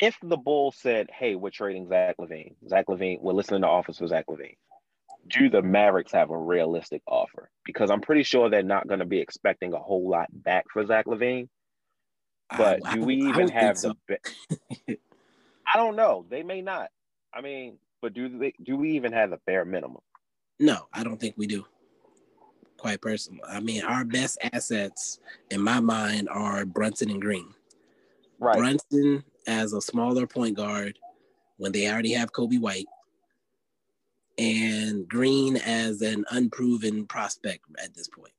[0.00, 3.98] If the Bulls said, "Hey, we're trading Zach LaVine," Zach LaVine, we're listening to offers
[3.98, 4.56] for Zach LaVine.
[5.28, 7.50] Do the Mavericks have a realistic offer?
[7.64, 10.84] Because I'm pretty sure they're not going to be expecting a whole lot back for
[10.86, 11.48] Zach LaVine.
[12.56, 13.94] But I- do we I even have so.
[14.08, 14.18] the?
[15.66, 16.24] I don't know.
[16.28, 16.88] They may not.
[17.32, 18.52] I mean, but do they?
[18.62, 20.02] Do we even have the bare minimum?
[20.60, 21.64] No, I don't think we do.
[22.76, 23.40] Quite personal.
[23.48, 27.48] I mean, our best assets in my mind are Brunson and Green.
[28.38, 28.58] Right.
[28.58, 30.98] Brunson as a smaller point guard
[31.56, 32.84] when they already have Coby White,
[34.36, 38.34] and Green as an unproven prospect at this point.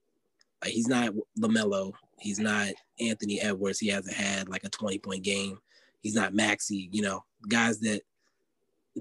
[0.64, 2.68] Like he's not Lamelo, he's not
[3.00, 3.80] Anthony Edwards.
[3.80, 5.58] He hasn't had like a twenty point game.
[6.02, 6.88] He's not Maxey.
[6.92, 8.04] You know, guys that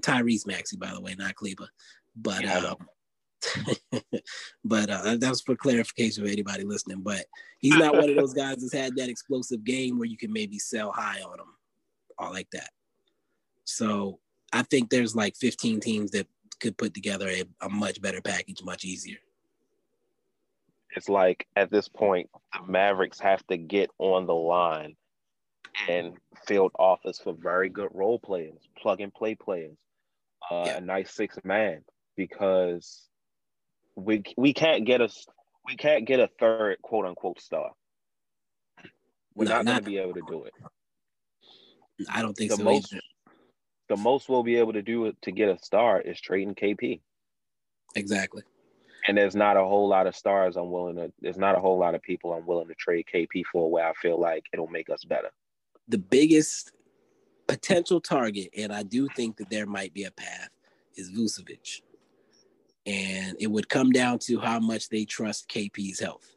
[0.01, 1.69] Tyrese Maxey, by the way, not Kleber.
[2.15, 2.87] But Yeah, um,
[4.63, 7.01] but uh, that was for clarification for anybody listening.
[7.01, 7.25] But
[7.59, 10.59] he's not one of those guys that's had that explosive game where you can maybe
[10.59, 11.53] sell high on him,
[12.17, 12.69] all like that.
[13.65, 14.19] So
[14.53, 16.27] I think there's like 15 teams that
[16.59, 19.17] could put together a, a much better package, much easier.
[20.95, 24.95] It's like at this point, the Mavericks have to get on the line
[25.89, 26.13] and
[26.47, 29.75] field office for very good role players, plug and play players,
[30.51, 30.77] uh, Yeah.
[30.77, 31.83] a nice six man,
[32.15, 33.07] because
[33.95, 35.25] we we can't get us
[35.65, 37.71] we can't get a third quote unquote star.
[39.33, 40.53] We're No, not, going to be able to do it.
[42.09, 42.63] I don't think The so.
[42.63, 43.01] most either.
[43.89, 47.01] the most we'll be able to do to get a star is trading KP.
[47.95, 48.43] Exactly.
[49.07, 51.11] And there's not a whole lot of stars I'm willing to.
[51.21, 53.93] There's not a whole lot of people I'm willing to trade KP for where I
[53.93, 55.29] feel like it'll make us better.
[55.87, 56.71] The biggest
[57.47, 60.49] potential target, and I do think that there might be a path,
[60.95, 61.81] is Vucevic.
[62.85, 66.31] And it would come down to how much they trust KP's health.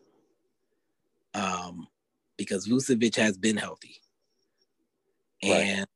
[1.34, 1.86] Um,
[2.36, 3.96] because Vucevic has been healthy.
[5.44, 5.50] Right.
[5.50, 5.86] And,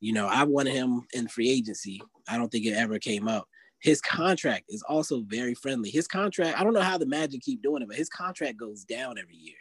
[0.00, 2.02] you know, I wanted him in free agency.
[2.28, 3.48] I don't think it ever came up.
[3.80, 5.90] His contract is also very friendly.
[5.90, 8.84] His contract, I don't know how the Magic keep doing it, but his contract goes
[8.84, 9.56] down every year.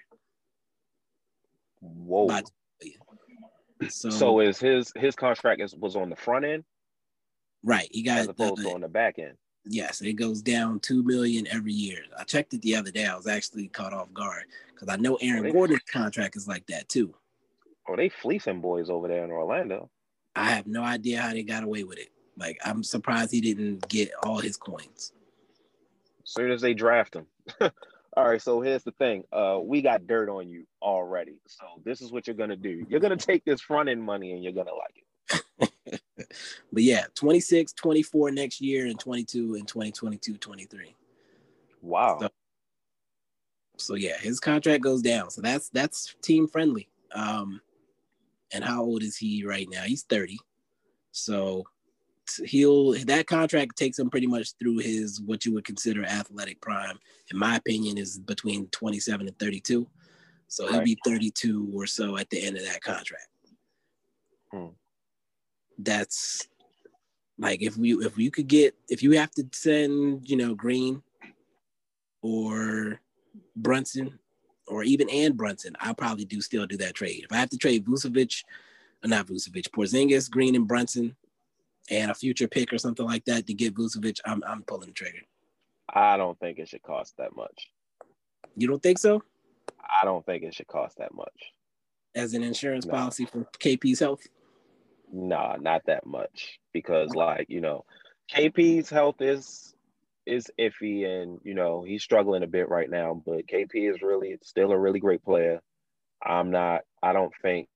[1.82, 2.28] Whoa.
[2.28, 2.43] By-
[3.90, 6.64] So, So is his his contract is was on the front end
[7.66, 9.34] right, he got as opposed the, to on the back end.
[9.66, 12.00] Yes, it goes down two million every year.
[12.18, 13.06] I checked it the other day.
[13.06, 15.54] I was actually caught off guard because I know oh, Aaron Really?
[15.54, 17.14] Gordon's contract is like that too.
[17.90, 19.90] Oh, they fleecing boys over there in Orlando.
[20.36, 22.10] I have no idea how they got away with it.
[22.38, 25.12] Like I'm surprised he didn't get all his coins.
[26.24, 27.26] As soon as they draft him.
[28.18, 29.24] All right, so here's the thing.
[29.32, 31.41] Uh, we got dirt on you already.
[31.47, 32.86] So this is what you're gonna do.
[32.88, 35.72] You're gonna take this front end money and you're gonna like it.
[36.72, 40.95] But yeah, 26, 24 next year and 22 and 2022, 23.
[41.82, 42.18] Wow.
[42.20, 42.30] So,
[43.78, 45.30] so yeah, his contract goes down.
[45.30, 46.89] So that's that's team friendly.
[47.13, 47.61] Um,
[48.51, 49.84] and how old is he right now?
[49.84, 50.39] He's 30.
[51.11, 51.66] So
[52.46, 57.00] he'll that contract takes him pretty much through his what you would consider athletic prime.
[57.32, 59.88] In my opinion, is between 27 and 32.
[60.48, 63.28] So he'll be 32 or so at the end of that contract.
[64.52, 64.68] Hmm.
[65.78, 66.48] That's
[67.38, 71.02] like if we if you could get if you have to send you know Green
[72.22, 73.02] or
[73.56, 74.20] Brunson
[74.68, 77.24] or even and Brunson, I'll probably do still do that trade.
[77.24, 78.44] If I have to trade Vucevic,
[79.04, 81.16] or not Vucevic, Porzingis, Green, and Brunson,
[81.90, 84.94] and a future pick or something like that to get Vucevic, I'm I'm pulling the
[84.94, 85.22] trigger.
[85.94, 87.70] I don't think it should cost that much.
[88.56, 89.22] You don't think so?
[89.80, 91.54] I don't think it should cost that much.
[92.16, 92.94] As an insurance no.
[92.94, 94.26] policy for KP's health?
[95.12, 96.60] Nah, not that much.
[96.74, 97.86] Because like, you know,
[98.34, 99.74] KP's health is
[100.26, 104.38] is iffy and you know he's struggling a bit right now, but KP is really
[104.42, 105.62] still a really great player.
[106.24, 107.68] I'm not I don't think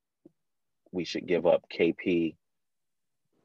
[0.91, 2.35] we should give up KP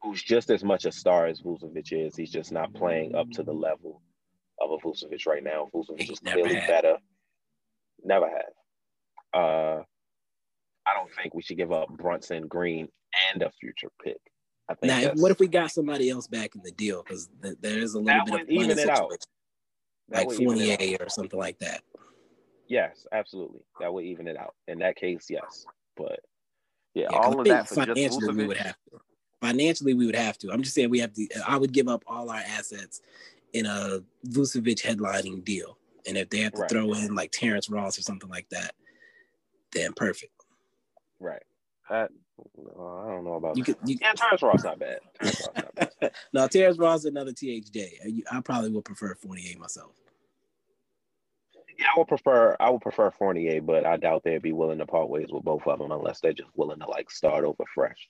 [0.05, 2.15] who's just as much a star as Vucevic is.
[2.15, 4.03] He's just not playing up to the level
[4.61, 5.69] of a Vucevic right now.
[5.75, 6.69] Vucevic is clearly had.
[6.69, 6.97] better.
[8.05, 8.53] Never have.
[9.33, 9.83] Uh,
[10.87, 12.89] I don't think we should give up Brunson, Green,
[13.33, 14.19] and a future pick.
[14.69, 14.93] I think.
[14.93, 17.03] Now, what if we got somebody else back in the deal?
[17.03, 19.11] Because th- there is a little bit of even it out.
[20.11, 21.83] like Fournier or something like that.
[22.69, 23.61] Yes, absolutely.
[23.81, 24.55] That would even it out.
[24.69, 25.65] In that case, yes.
[25.97, 26.21] But
[26.95, 29.01] yeah, yeah all of that for financially we would have to.
[29.45, 30.51] Financially, we would have to.
[30.51, 31.29] I'm just saying we have to.
[31.47, 33.03] I would give up all our assets
[33.53, 35.77] in a Vucevic headlining deal.
[36.07, 36.71] And if they have to right.
[36.71, 38.75] throw in like Terrence Ross or something like that,
[39.75, 40.33] then perfect.
[41.21, 41.43] Right.
[41.91, 43.65] I, uh, I don't know about you.
[43.65, 45.01] Could, you, Terrence Ross not bad.
[45.21, 46.11] Terrence Ross not bad.
[46.33, 48.23] no, Terrence Ross another THJ.
[48.33, 49.93] I probably would prefer Fournier myself.
[51.79, 54.87] Yeah, I would prefer I would prefer Fournier, but I doubt they'd be willing to
[54.87, 58.09] part ways with both of them unless they're just willing to like start over fresh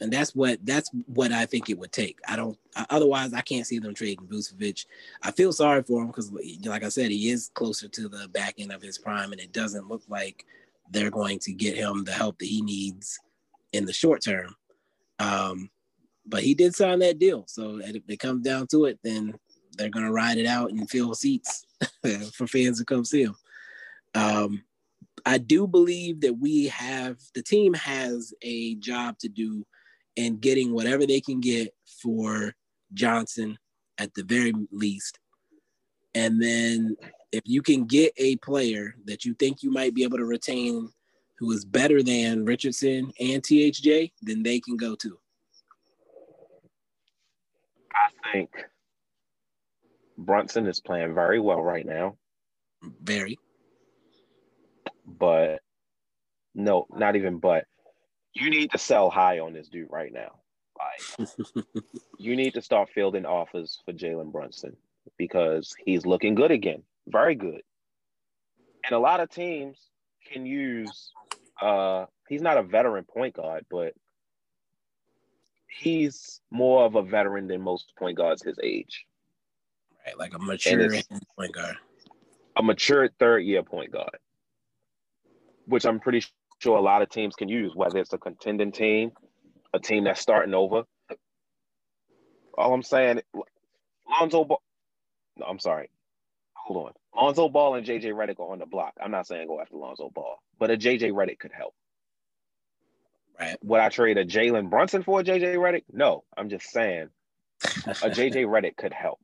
[0.00, 2.18] and that's what that's what I think it would take.
[2.28, 2.58] I don't.
[2.90, 4.86] Otherwise, I can't see them trading Vucevic.
[5.22, 6.32] I feel sorry for him because,
[6.64, 9.52] like I said, he is closer to the back end of his prime, and it
[9.52, 10.44] doesn't look like
[10.90, 13.18] they're going to get him the help that he needs
[13.72, 14.54] in the short term.
[15.18, 15.70] Um,
[16.26, 19.34] but he did sign that deal, so if it comes down to it, then
[19.76, 21.64] they're going to ride it out and fill seats
[22.34, 23.36] for fans to come see him.
[24.14, 24.62] Um,
[25.26, 29.66] I do believe that we have the team has a job to do
[30.18, 32.52] and getting whatever they can get for
[32.92, 33.56] Johnson
[33.98, 35.18] at the very least.
[36.14, 36.96] And then
[37.32, 40.90] if you can get a player that you think you might be able to retain
[41.38, 45.18] who is better than Richardson and THJ, then they can go too.
[47.94, 48.50] I think
[50.16, 52.16] Brunson is playing very well right now.
[53.02, 53.38] Very.
[55.06, 55.60] But
[56.56, 57.64] no, not even but
[58.34, 60.32] you need to sell high on this dude right now.
[60.78, 61.28] Like,
[62.18, 64.76] you need to start fielding offers for Jalen Brunson
[65.16, 67.62] because he's looking good again, very good.
[68.84, 69.78] And a lot of teams
[70.30, 71.12] can use.
[71.60, 73.94] Uh, he's not a veteran point guard, but
[75.68, 79.06] he's more of a veteran than most point guards his age.
[80.06, 80.90] Right, like a mature
[81.36, 81.76] point guard.
[82.56, 84.18] A mature third year point guard,
[85.66, 86.24] which I'm pretty
[86.58, 89.12] sure a lot of teams can use, whether it's a contending team,
[89.72, 90.84] a team that's starting over.
[92.56, 93.20] All I'm saying,
[94.08, 94.62] Lonzo Ball.
[95.36, 95.90] No, I'm sorry.
[96.54, 96.92] Hold on.
[97.22, 98.94] Lonzo Ball and JJ Redick are on the block.
[99.02, 101.74] I'm not saying go after Lonzo Ball, but a JJ Redick could help.
[103.38, 103.56] Right.
[103.62, 105.84] Would I trade a Jalen Brunson for a JJ Redick?
[105.92, 106.24] No.
[106.36, 107.08] I'm just saying
[108.02, 109.20] a JJ Redick could help.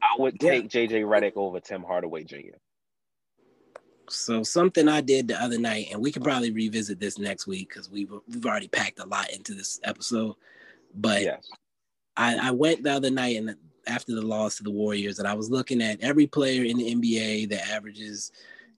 [0.00, 0.86] I would take yeah.
[0.86, 2.56] JJ Redick over Tim Hardaway Jr.
[4.10, 7.68] So something I did the other night, and we can probably revisit this next week
[7.68, 10.34] because we've we've already packed a lot into this episode.
[10.94, 11.48] But yes.
[12.16, 13.54] I, I went the other night and
[13.86, 16.94] after the loss to the Warriors, and I was looking at every player in the
[16.94, 18.32] NBA that averages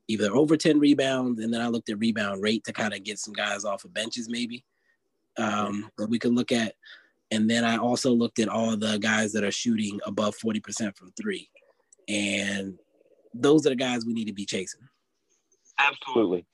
[0.08, 3.18] either over 10 rebounds, and then I looked at rebound rate to kind of get
[3.18, 4.64] some guys off of benches, maybe
[5.36, 6.74] um, that we could look at.
[7.30, 11.12] And then I also looked at all the guys that are shooting above 40% from
[11.12, 11.48] three.
[12.08, 12.78] And
[13.32, 14.80] those are the guys we need to be chasing.
[15.88, 16.46] Absolutely.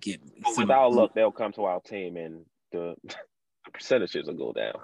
[0.00, 4.34] Get but with our luck, they'll come to our team and the, the percentages will
[4.34, 4.74] go down.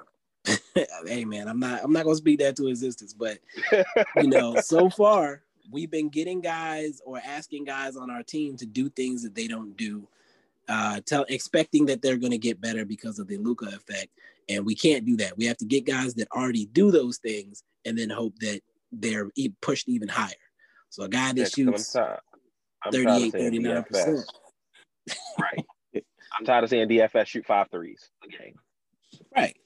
[1.07, 3.39] hey man, I'm not I'm not gonna speak that to existence, but
[4.17, 8.67] you know, so far we've been getting guys or asking guys on our team to
[8.67, 10.09] do things that they don't do,
[10.69, 14.09] uh, tell expecting that they're gonna get better because of the Luka effect.
[14.49, 15.37] And we can't do that.
[15.37, 19.31] We have to get guys that already do those things and then hope that they're
[19.37, 20.33] e- pushed even higher.
[20.89, 21.95] So a guy that shoots
[22.85, 23.07] I'm tired.
[23.07, 24.33] I'm tired of 38, seeing 39 percent.
[25.41, 25.67] Right.
[26.39, 28.55] I'm tired of seeing DFS shoot five threes a game.
[29.37, 29.57] Right.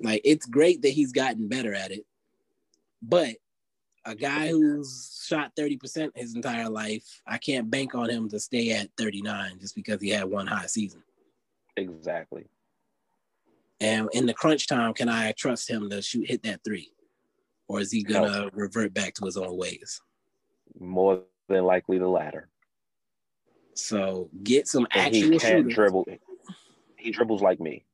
[0.00, 2.04] Like it's great that he's gotten better at it.
[3.02, 3.36] But
[4.04, 8.72] a guy who's shot 30% his entire life, I can't bank on him to stay
[8.72, 11.02] at 39 just because he had one high season.
[11.76, 12.46] Exactly.
[13.80, 16.90] And in the crunch time, can I trust him to shoot hit that three?
[17.68, 20.00] Or is he gonna revert back to his own ways?
[20.80, 22.48] More than likely the latter.
[23.78, 25.74] So get some And he actual can't shooters.
[25.74, 26.06] dribble.
[26.96, 27.84] He dribbles like me.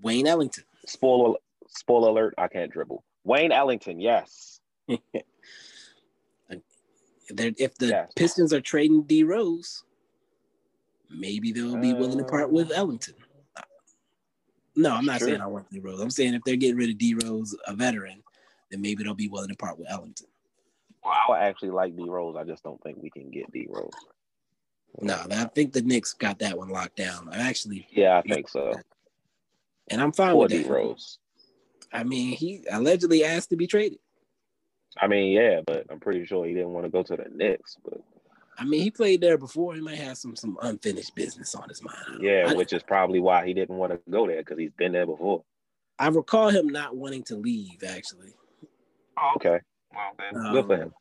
[0.00, 0.62] Wayne Ellington.
[0.86, 1.34] Spoiler
[1.66, 3.02] spoiler alert, I can't dribble.
[3.24, 4.60] Wayne Ellington, yes.
[7.30, 8.12] If the Yes.
[8.16, 9.84] Pistons are trading D Rose,
[11.10, 13.16] maybe they'll be willing to part uh, with Ellington.
[14.76, 15.28] No, I'm not Sure.
[15.28, 16.00] saying I want D Rose.
[16.00, 18.22] I'm saying if they're getting rid of D Rose, a veteran,
[18.70, 20.28] then maybe they'll be willing to part with Ellington.
[21.04, 22.34] Well, I would actually like D Rose.
[22.36, 23.90] I just don't think we can get D Rose.
[25.00, 27.28] No, I think the Knicks got that one locked down.
[27.30, 28.74] I actually, Yeah, I think so.
[29.90, 30.66] and I'm fine with that.
[30.68, 31.18] Rose.
[31.92, 33.98] I mean, he allegedly asked to be traded.
[35.00, 37.76] I mean, yeah, but I'm pretty sure he didn't want to go to the Knicks.
[37.84, 38.00] But
[38.58, 39.74] I mean, he played there before.
[39.74, 41.96] He might have some some unfinished business on his mind.
[42.00, 42.28] I don't know.
[42.28, 45.06] yeah, which is probably why he didn't want to go there because he's been there
[45.06, 45.44] before.
[45.98, 48.34] I recall him not wanting to leave actually.
[49.18, 49.60] Oh, okay.
[49.94, 50.92] Well, then, Um, good for him.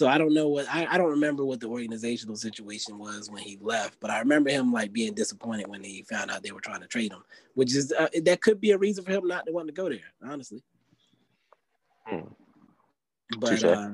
[0.00, 3.42] So I don't know what I, I don't remember what the organizational situation was when
[3.42, 6.62] he left, but I remember him like being disappointed when he found out they were
[6.62, 7.22] trying to trade him,
[7.52, 9.90] which is uh, that could be a reason for him not to want to go
[9.90, 10.62] there, honestly.
[12.06, 12.28] Hmm.
[13.40, 13.90] But uh,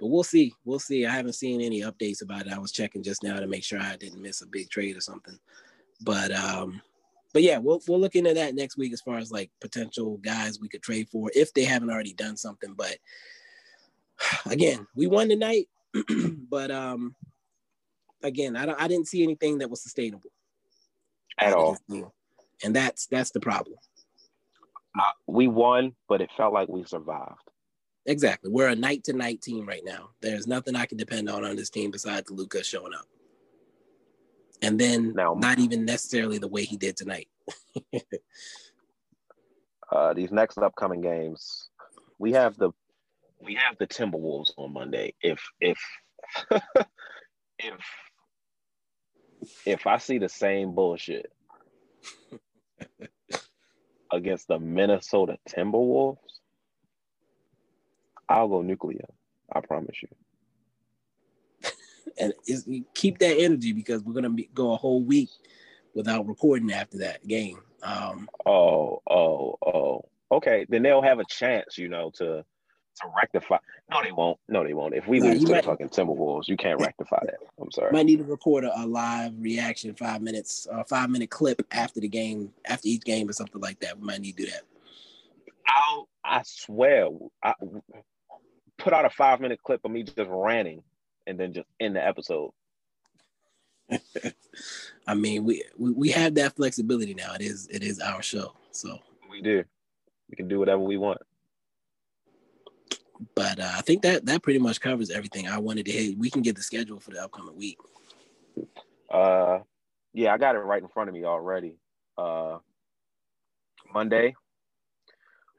[0.00, 1.06] but we'll see, we'll see.
[1.06, 2.52] I haven't seen any updates about it.
[2.52, 5.00] I was checking just now to make sure I didn't miss a big trade or
[5.00, 5.38] something.
[6.00, 6.82] But um,
[7.32, 10.58] but yeah, we'll we'll look into that next week as far as like potential guys
[10.58, 12.74] we could trade for if they haven't already done something.
[12.76, 12.98] But
[14.46, 15.66] again, we won tonight,
[16.50, 17.14] but um,
[18.22, 20.30] again, I don't, I didn't see anything that was sustainable
[21.38, 21.78] At all.
[22.64, 23.78] and that's that's the problem.
[25.26, 27.50] We won, but it felt like we survived.
[28.06, 30.10] Exactly, we're a night to night team right now.
[30.22, 33.06] There's nothing I can depend on on this team besides Luka showing up,
[34.62, 37.28] and then Now- not even necessarily the way he did tonight.
[39.90, 41.68] Uh, these next upcoming games,
[42.18, 42.72] we have the
[43.42, 45.14] we have the Timberwolves on Monday.
[45.20, 45.78] If if
[47.58, 47.80] if
[49.64, 51.30] if I see the same bullshit
[54.12, 56.18] against the Minnesota Timberwolves,
[58.28, 59.06] I'll go nuclear.
[59.52, 60.08] I promise you.
[62.18, 65.30] and is, keep that energy because we're gonna be, go a whole week
[65.94, 67.60] without recording after that game.
[67.82, 70.04] Um, Oh, oh, oh.
[70.30, 72.44] Okay, then they'll have a chance, you know, to
[72.96, 73.58] to rectify.
[73.90, 74.38] No, they won't.
[74.48, 74.94] No, they won't.
[74.94, 77.36] If we Nah, lose to might- the fucking Timberwolves, you can't rectify that.
[77.60, 77.92] I'm sorry.
[77.92, 82.00] might need to record a, a live reaction, five minutes, a five minute clip after
[82.00, 83.98] the game, after each game or something like that.
[83.98, 84.62] We might need to do that.
[85.68, 87.08] I'll, I swear,
[87.42, 87.54] I
[88.78, 90.82] put out a five minute clip of me just ranting
[91.26, 92.52] and then just end the episode.
[95.06, 97.34] I mean, we, we we have that flexibility now.
[97.34, 98.54] It is it is our show.
[98.72, 98.98] So,
[99.30, 99.62] We do.
[100.28, 101.18] We can do whatever we want.
[103.34, 106.18] But uh, I think that that pretty much covers everything I wanted to hit.
[106.18, 107.78] We can get the schedule for the upcoming week.
[109.10, 109.60] Uh,
[110.12, 111.76] yeah, I got it right in front of me already.
[112.18, 112.58] Uh,
[113.92, 114.34] Monday,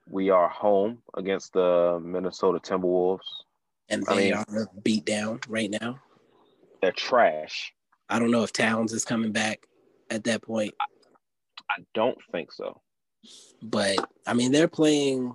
[0.09, 3.19] we are home against the Minnesota Timberwolves.
[3.89, 5.99] And I they mean- are beat down right now.
[6.81, 7.73] They're trash.
[8.09, 9.65] I don't know if Towns is coming back
[10.09, 10.73] at that point,
[11.69, 12.81] I don't think so.
[13.61, 15.33] but I mean they're playing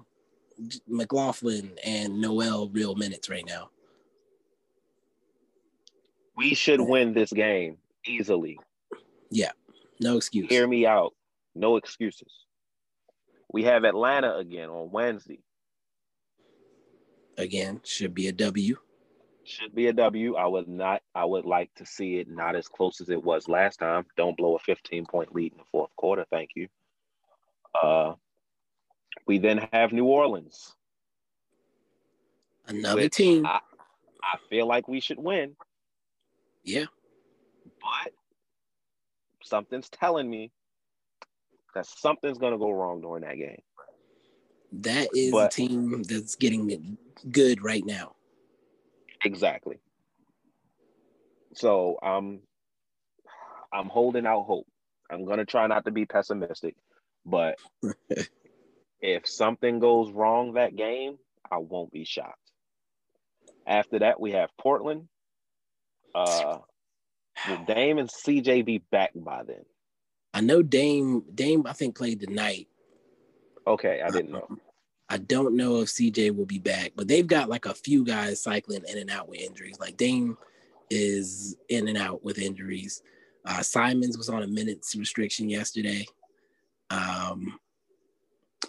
[0.86, 3.70] McLaughlin and Nowell real minutes right now.
[6.36, 8.58] We should win this game easily.
[9.30, 9.52] Yeah,
[10.00, 10.48] no excuse.
[10.48, 11.14] Hear me out.
[11.54, 12.32] No excuses.
[13.52, 15.40] We have Atlanta again on Wednesday.
[17.36, 18.76] Again, should be a W.
[19.44, 20.36] Should be a W.
[20.36, 21.02] I would not.
[21.14, 24.06] I would like to see it not as close as it was last time.
[24.16, 26.24] Don't blow a 15 point lead in the fourth quarter.
[26.30, 26.68] Thank you.
[27.82, 28.14] Uh,
[29.26, 30.74] we then have New Orleans.
[32.66, 33.44] Another team.
[33.46, 33.60] I,
[34.22, 35.56] I feel like we should win,
[36.62, 36.84] Yeah,
[37.80, 38.12] but
[39.42, 40.52] something's telling me
[41.74, 43.60] that something's gonna go wrong during that game.
[44.72, 46.96] that is But- a team that's getting
[47.30, 48.14] good right now.
[49.24, 49.78] Exactly.
[51.54, 52.40] So I'm
[53.72, 54.66] I'm holding out hope.
[55.10, 56.76] I'm gonna try not to be pessimistic,
[57.26, 57.58] but
[59.02, 61.18] if something goes wrong that game,
[61.50, 62.38] I won't be shocked.
[63.66, 65.08] After that, we have Portland.
[66.14, 66.58] Uh,
[67.48, 69.64] will Dame and CJ be back by then?
[70.32, 71.24] I know Dame.
[71.34, 72.68] Dame, I think played tonight.
[73.66, 74.48] Okay, I didn't know.
[75.08, 78.42] I don't know if CJ will be back, but they've got like a few guys
[78.42, 79.78] cycling in and out with injuries.
[79.78, 80.38] Like Dame
[80.90, 83.02] is in and out with injuries.
[83.44, 86.06] Uh, Simons was on a minutes restriction yesterday.
[86.88, 87.58] Um,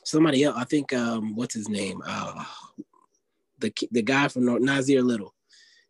[0.05, 2.01] somebody else, I think, um, what's his name?
[2.05, 2.43] Uh,
[3.59, 5.33] the the guy from North, Nassir Little.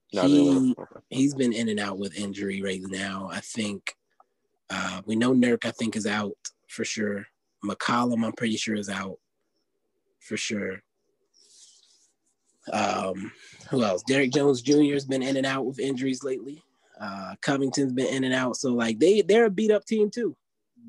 [0.09, 0.75] He,
[1.09, 3.29] he's been in and out with injury right now.
[3.31, 3.95] I think
[4.69, 6.37] uh, we know Nurk, I think, is out
[6.67, 7.25] for sure.
[7.65, 9.17] McCollum, I'm pretty sure, is out
[10.19, 10.83] for sure.
[12.71, 13.31] Um,
[13.69, 14.03] who else?
[14.03, 14.93] Derrick Jones Jr.
[14.93, 16.61] has been in and out with injuries lately.
[16.99, 18.55] Uh, Covington's been in and out.
[18.55, 20.35] So like they they're a beat up team too.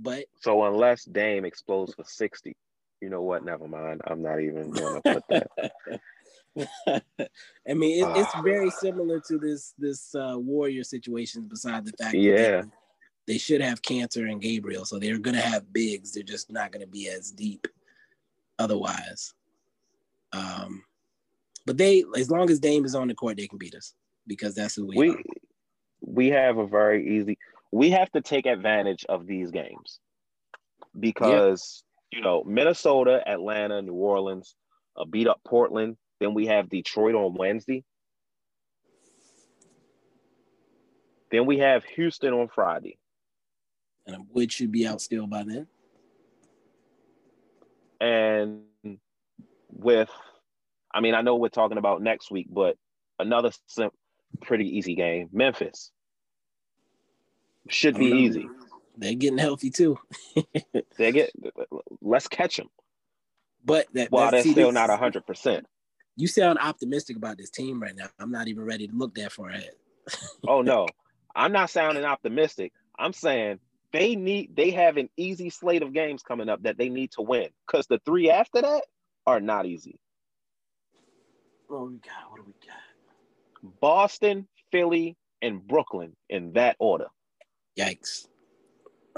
[0.03, 2.57] But so unless Dame explodes for 60,
[3.05, 3.45] you know what?
[3.45, 4.01] Never mind.
[4.07, 5.51] I'm not even gonna put that.
[7.69, 11.47] I mean, it, it's very similar to this this uh, Warrior situation.
[11.51, 15.71] Besides the fact, yeah, they, they, should have Kanter and Gabriel, so they're gonna have
[15.71, 16.13] bigs.
[16.13, 17.69] They're just not gonna be as deep
[18.59, 19.35] otherwise.
[20.33, 20.83] Um,
[21.67, 23.93] but they, as long as Dame is on the court, they can beat us
[24.27, 25.23] because that's who we, we are.
[26.01, 27.37] We have a very easy.
[27.71, 30.01] We have to take advantage of these games
[30.99, 31.85] because
[32.15, 34.55] you know Minnesota, Atlanta, New Orleans,
[34.97, 35.97] uh, beat up Portland.
[36.21, 37.85] Then we have Detroit on Wednesday.
[41.31, 42.97] Then we have Houston on Friday.
[44.07, 45.67] And Wood should be out still by then.
[48.01, 48.63] And
[49.71, 50.11] with,
[50.93, 52.77] I mean, I know we're talking about next week, but
[53.19, 53.51] another
[54.43, 55.91] pretty easy game Memphis.
[57.69, 58.47] Should be easy.
[58.97, 59.99] They're getting healthy too.
[60.97, 61.33] they get,
[62.01, 62.69] let's catch them.
[63.65, 65.63] But that, while they're still this, not 100%.
[66.17, 68.07] You sound optimistic about this team right now.
[68.21, 69.73] I'm not even ready to look that far ahead.
[70.49, 70.87] oh, no.
[71.35, 72.73] I'm not sounding optimistic.
[72.97, 73.59] I'm saying
[73.93, 77.23] they need they have an easy slate of games coming up that they need to
[77.23, 78.85] win because the three after that
[79.27, 79.99] are not easy.
[81.69, 82.31] What we got?
[82.31, 83.81] What do we got?
[83.81, 87.07] Boston, Philly, and Brooklyn in that order.
[87.79, 88.29] Yikes!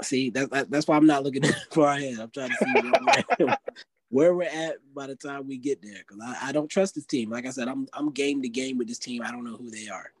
[0.03, 2.19] See, that, that that's why I'm not looking far ahead.
[2.19, 2.91] I'm trying to see
[3.37, 3.57] where,
[4.09, 7.05] where we're at by the time we get there because I, I don't trust this
[7.05, 7.29] team.
[7.29, 9.23] Like I said, I'm I'm game to game with this team.
[9.23, 10.11] I don't know who they are.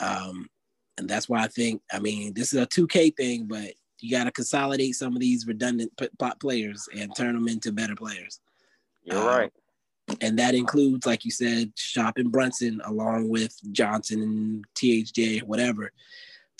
[0.00, 0.50] Um,
[0.98, 4.24] and that's why I think, I mean, this is a 2K thing, but you got
[4.24, 6.08] to consolidate some of these redundant p-
[6.40, 8.40] players and turn them into better players.
[9.04, 9.52] You're um, right.
[10.20, 15.92] And that includes, like you said, Shop shopping Brunson along with Johnson and THJ, whatever,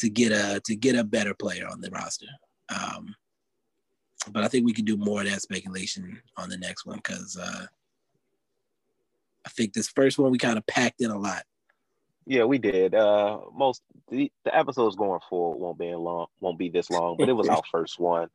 [0.02, 2.26] to get a to get a better player on the roster.
[2.68, 3.14] Um,
[4.32, 7.38] but I think we can do more of that speculation on the next one because
[7.40, 7.66] uh,
[9.46, 11.44] I think this first one we kind of packed in a lot.
[12.26, 12.96] Yeah, we did.
[12.96, 17.28] Uh, most the, the episodes going forward won't be long, won't be this long, but
[17.28, 18.28] it was our first one,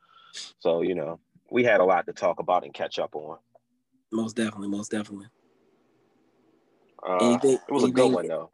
[0.59, 1.19] so you know
[1.51, 3.39] we had a lot to talk about and catch up on.
[4.11, 5.27] Most definitely, most definitely.
[7.05, 8.51] Uh, anything, it was anything, a good one though.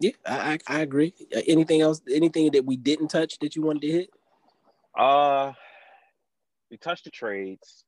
[0.00, 1.14] Yeah, I, I, I agree.
[1.34, 2.00] Uh, anything else?
[2.10, 4.10] Anything that we didn't touch that you wanted to hit?
[4.96, 5.52] Uh,
[6.70, 7.84] we touched the trades.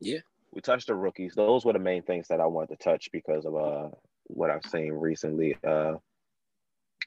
[0.00, 0.20] Yeah,
[0.52, 1.34] we touched the rookies.
[1.34, 3.88] Those were the main things that I wanted to touch because of uh
[4.24, 5.56] what I've seen recently.
[5.66, 5.94] Uh,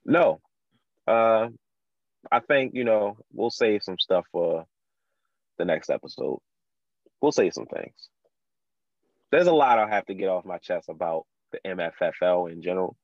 [0.05, 0.41] no,
[1.07, 1.47] uh,
[2.31, 4.65] I think you know we'll save some stuff for
[5.57, 6.39] the next episode.
[7.21, 7.93] We'll save some things.
[9.31, 12.97] There's a lot I have to get off my chest about the MFFL in general,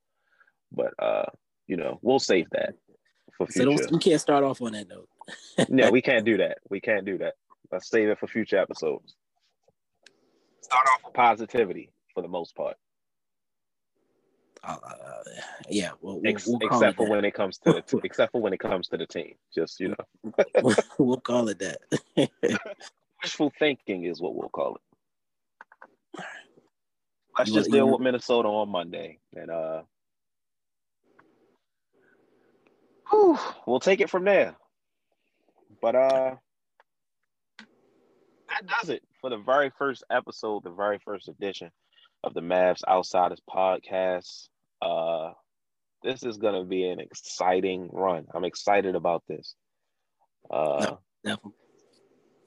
[0.71, 1.25] but uh,
[1.67, 2.75] you know we'll save that
[3.37, 3.77] for future.
[3.77, 5.09] So we can't start off on that note.
[5.69, 6.59] no, we can't do that.
[6.69, 7.33] We can't do that.
[7.71, 9.15] Let's save it for future episodes.
[10.61, 12.77] Start off with positivity for the most part.
[14.63, 14.77] Uh,
[15.69, 17.11] yeah, we'll, we'll, we'll except for that.
[17.11, 19.79] when it comes to the t- except for when it comes to the team, just
[19.79, 21.79] you know, we'll, we'll call it that.
[23.23, 26.23] Wishful thinking is what we'll call it.
[27.37, 29.83] Let's just deal with Minnesota on Monday, and uh,
[33.09, 34.55] whew, we'll take it from there.
[35.81, 36.35] But uh,
[38.49, 41.71] that does it for the very first episode, the very first edition
[42.23, 44.49] of the Mavs Outsiders podcast.
[44.81, 45.33] Uh,
[46.03, 48.25] this is going to be an exciting run.
[48.33, 49.55] I'm excited about this.
[50.49, 51.53] Uh, definitely.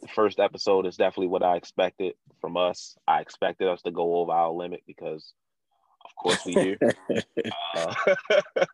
[0.03, 2.97] The first episode is definitely what I expected from us.
[3.07, 5.35] I expected us to go over our limit because,
[6.05, 6.77] of course, we do.
[7.77, 7.95] uh,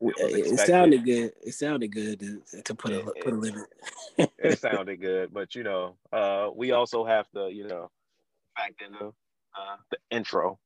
[0.00, 1.32] it sounded good.
[1.42, 3.66] It sounded good to, to put a put a limit.
[4.18, 7.90] it sounded good, but you know, uh, we also have to, you know,
[8.56, 10.58] factor in the, uh, the intro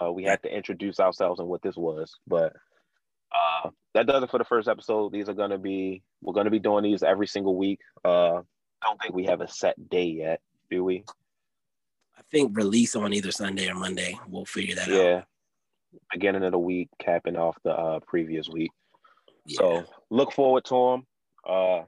[0.00, 2.54] Uh, we had to introduce ourselves and what this was, but
[3.32, 5.12] uh, that does it for the first episode.
[5.12, 7.80] These are gonna be we're gonna be doing these every single week.
[8.04, 8.38] Uh,
[8.82, 11.04] I don't think we have a set day yet, do we?
[12.16, 14.18] I think release on either Sunday or Monday.
[14.28, 14.94] We'll figure that out.
[14.94, 15.16] yeah.
[15.18, 15.24] out.
[16.12, 18.70] Beginning of the week, capping off the uh, previous week.
[19.46, 19.58] Yeah.
[19.58, 21.06] So look forward to them.
[21.46, 21.84] Uh,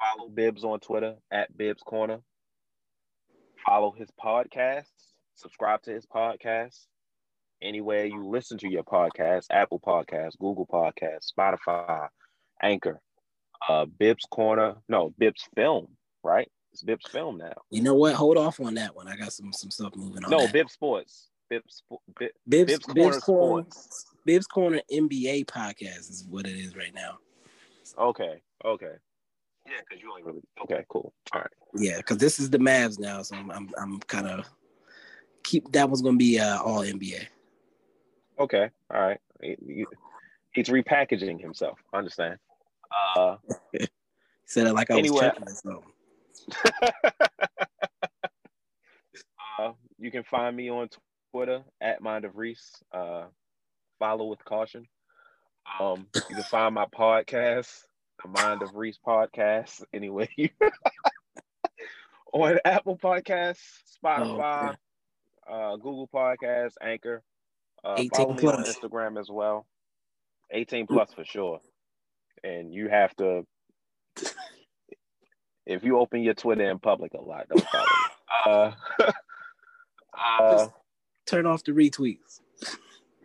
[0.00, 2.20] follow Bibbs on Twitter at Bibbs Corner.
[3.64, 4.84] Follow his podcast.
[5.34, 6.86] Subscribe to his podcast.
[7.62, 12.08] Anywhere you listen to your podcast, Apple Podcasts, Google Podcasts, Spotify,
[12.62, 13.00] Anchor,
[13.68, 14.76] uh, Bibbs Corner.
[14.88, 15.88] No, Bibbs Film,
[16.22, 16.48] right?
[16.72, 17.54] It's Bibbs Film now.
[17.70, 18.14] You know what?
[18.14, 19.08] Hold off on that one.
[19.08, 20.30] I got some some stuff moving on.
[20.30, 20.52] No, that.
[20.52, 21.28] Bibbs Sports.
[21.48, 24.06] Bibbs, Spo- Bib- Bibbs, Bibbs Bibbs, Corner Corner, Sports.
[24.24, 27.18] Bibbs Corner NBA podcast is what it is right now.
[27.98, 28.92] Okay, okay.
[29.66, 31.12] Yeah, because you only really okay, cool.
[31.32, 31.50] All right.
[31.74, 34.46] Yeah, because this is the Mavs now, so I'm I'm, I'm kind of
[35.44, 37.26] keep that was gonna be uh, all NBA.
[38.38, 39.20] Okay, all right.
[39.40, 39.86] He- he-
[40.52, 41.78] he's repackaging himself.
[41.92, 42.38] I understand.
[43.16, 43.36] Uh,
[44.46, 45.20] Said it like I was Anyway.
[45.20, 45.92] checking or something.
[49.58, 50.88] uh, you can find me on
[51.36, 52.82] Twitter at Mind of Reese.
[52.90, 53.24] Uh,
[53.98, 54.86] follow with caution.
[55.78, 57.70] Um, you can find my podcast,
[58.22, 60.30] the Mind of Reese podcast, anyway.
[62.32, 63.58] on Apple Podcasts,
[64.02, 64.76] Spotify,
[65.46, 67.22] uh, Google Podcasts, Anchor.
[67.84, 68.64] Uh, 18 follow me on.
[68.64, 69.66] Instagram as well.
[70.52, 71.60] 18 plus for sure.
[72.44, 73.44] And you have to,
[75.66, 77.92] if you open your Twitter in public a lot, don't follow me.
[80.18, 80.68] Uh, uh,
[81.26, 82.40] Turn off the retweets.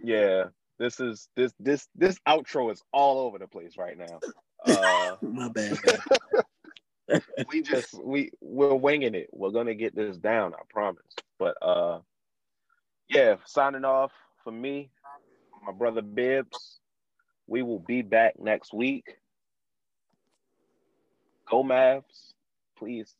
[0.04, 0.46] yeah,
[0.80, 4.20] this is this this this outro is all over the place right now.
[4.66, 5.78] Uh, My bad.
[7.48, 9.30] we just we we're winging it.
[9.32, 11.04] We're gonna get this down, I promise.
[11.38, 12.00] But uh,
[13.10, 14.12] yeah, signing off
[14.44, 14.90] for me,
[15.66, 16.80] my brother Bibbs.
[17.48, 19.18] We will be back next week.
[21.50, 22.32] Go Mavs,
[22.78, 23.14] please,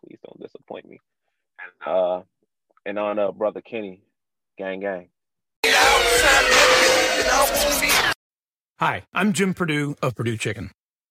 [0.00, 1.00] please don't disappoint me.
[1.62, 2.22] And uh,
[2.84, 4.02] and on uh, brother Kenny,
[4.58, 5.08] gang gang.
[8.78, 10.70] Hi, I'm Jim Perdue of Perdue Chicken.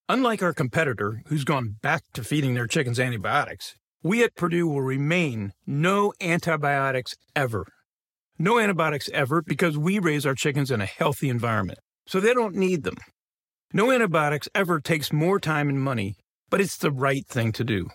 [0.10, 4.82] Unlike our competitor, who's gone back to feeding their chickens antibiotics, we at Perdue will
[4.82, 7.66] remain no antibiotics ever.
[8.38, 12.56] No antibiotics ever because we raise our chickens in a healthy environment, so they don't
[12.56, 12.98] need them.
[13.72, 16.18] No antibiotics ever takes more time and money,
[16.50, 17.88] but it's the right thing to do.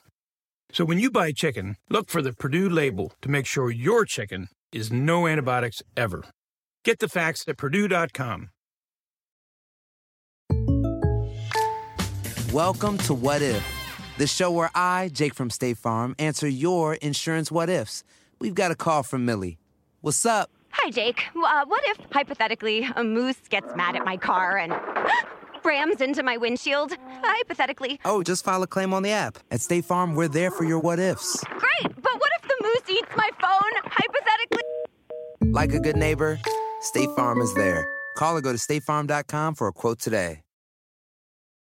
[0.71, 4.49] So when you buy chicken, look for the Perdue label to make sure your chicken
[4.71, 6.25] is no antibiotics ever.
[6.85, 8.51] Get the facts at Perdue.com.
[12.53, 13.67] Welcome to What If,
[14.19, 18.05] the show where I, Jake from State Farm, answer your insurance what ifs.
[18.39, 19.59] We've got a call from Millie.
[20.03, 20.51] What's up?
[20.73, 21.23] Hi, Jake.
[21.35, 24.75] Uh, what if, hypothetically, a moose gets mad at my car and
[25.69, 26.97] rams into my windshield?
[27.23, 28.01] Hypothetically.
[28.05, 29.39] Oh, just file a claim on the app.
[29.51, 31.45] At State Farm, we're there for your what ifs.
[31.45, 33.75] Great, but what if the moose eats my phone?
[33.85, 34.63] Hypothetically.
[35.53, 36.41] Like a good neighbor,
[36.81, 37.87] State Farm is there.
[38.17, 40.41] Call or go to statefarm.com for a quote today.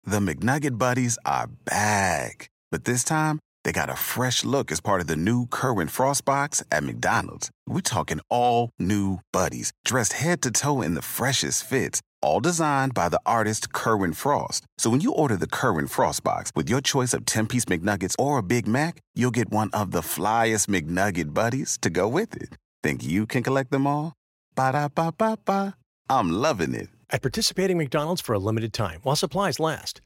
[0.05, 2.49] The McNugget Buddies are back.
[2.71, 6.23] But this time, they got a fresh look as part of the new Kerwin Frost
[6.25, 7.49] box at McDonald's.
[7.67, 12.95] We're talking all new buddies, dressed head to toe in the freshest fits, all designed
[12.95, 14.65] by the artist Kerwin Frost.
[14.79, 18.15] So when you order the Kerwin Frost box with your choice of 10 piece McNuggets
[18.17, 22.35] or a Big Mac, you'll get one of the flyest McNugget buddies to go with
[22.35, 22.57] it.
[22.81, 24.13] Think you can collect them all?
[24.55, 25.75] Ba da ba ba ba.
[26.09, 26.89] I'm loving it.
[27.11, 30.01] At participating McDonald's for a limited time while supplies last.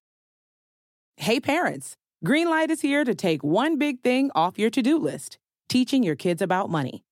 [1.16, 5.38] Hey parents, Greenlight is here to take one big thing off your to-do list,
[5.70, 7.04] teaching your kids about money.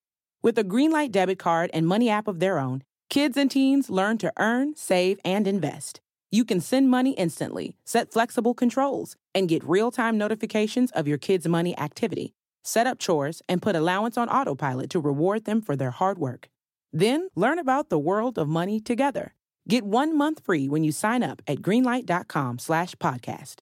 [0.43, 4.17] With a Greenlight debit card and money app of their own, kids and teens learn
[4.19, 6.01] to earn, save, and invest.
[6.31, 11.47] You can send money instantly, set flexible controls, and get real-time notifications of your kids'
[11.47, 12.33] money activity.
[12.63, 16.49] Set up chores and put allowance on autopilot to reward them for their hard work.
[16.91, 19.33] Then learn about the world of money together.
[19.69, 23.55] Get one month free when you sign up at greenlight.com slash podcast.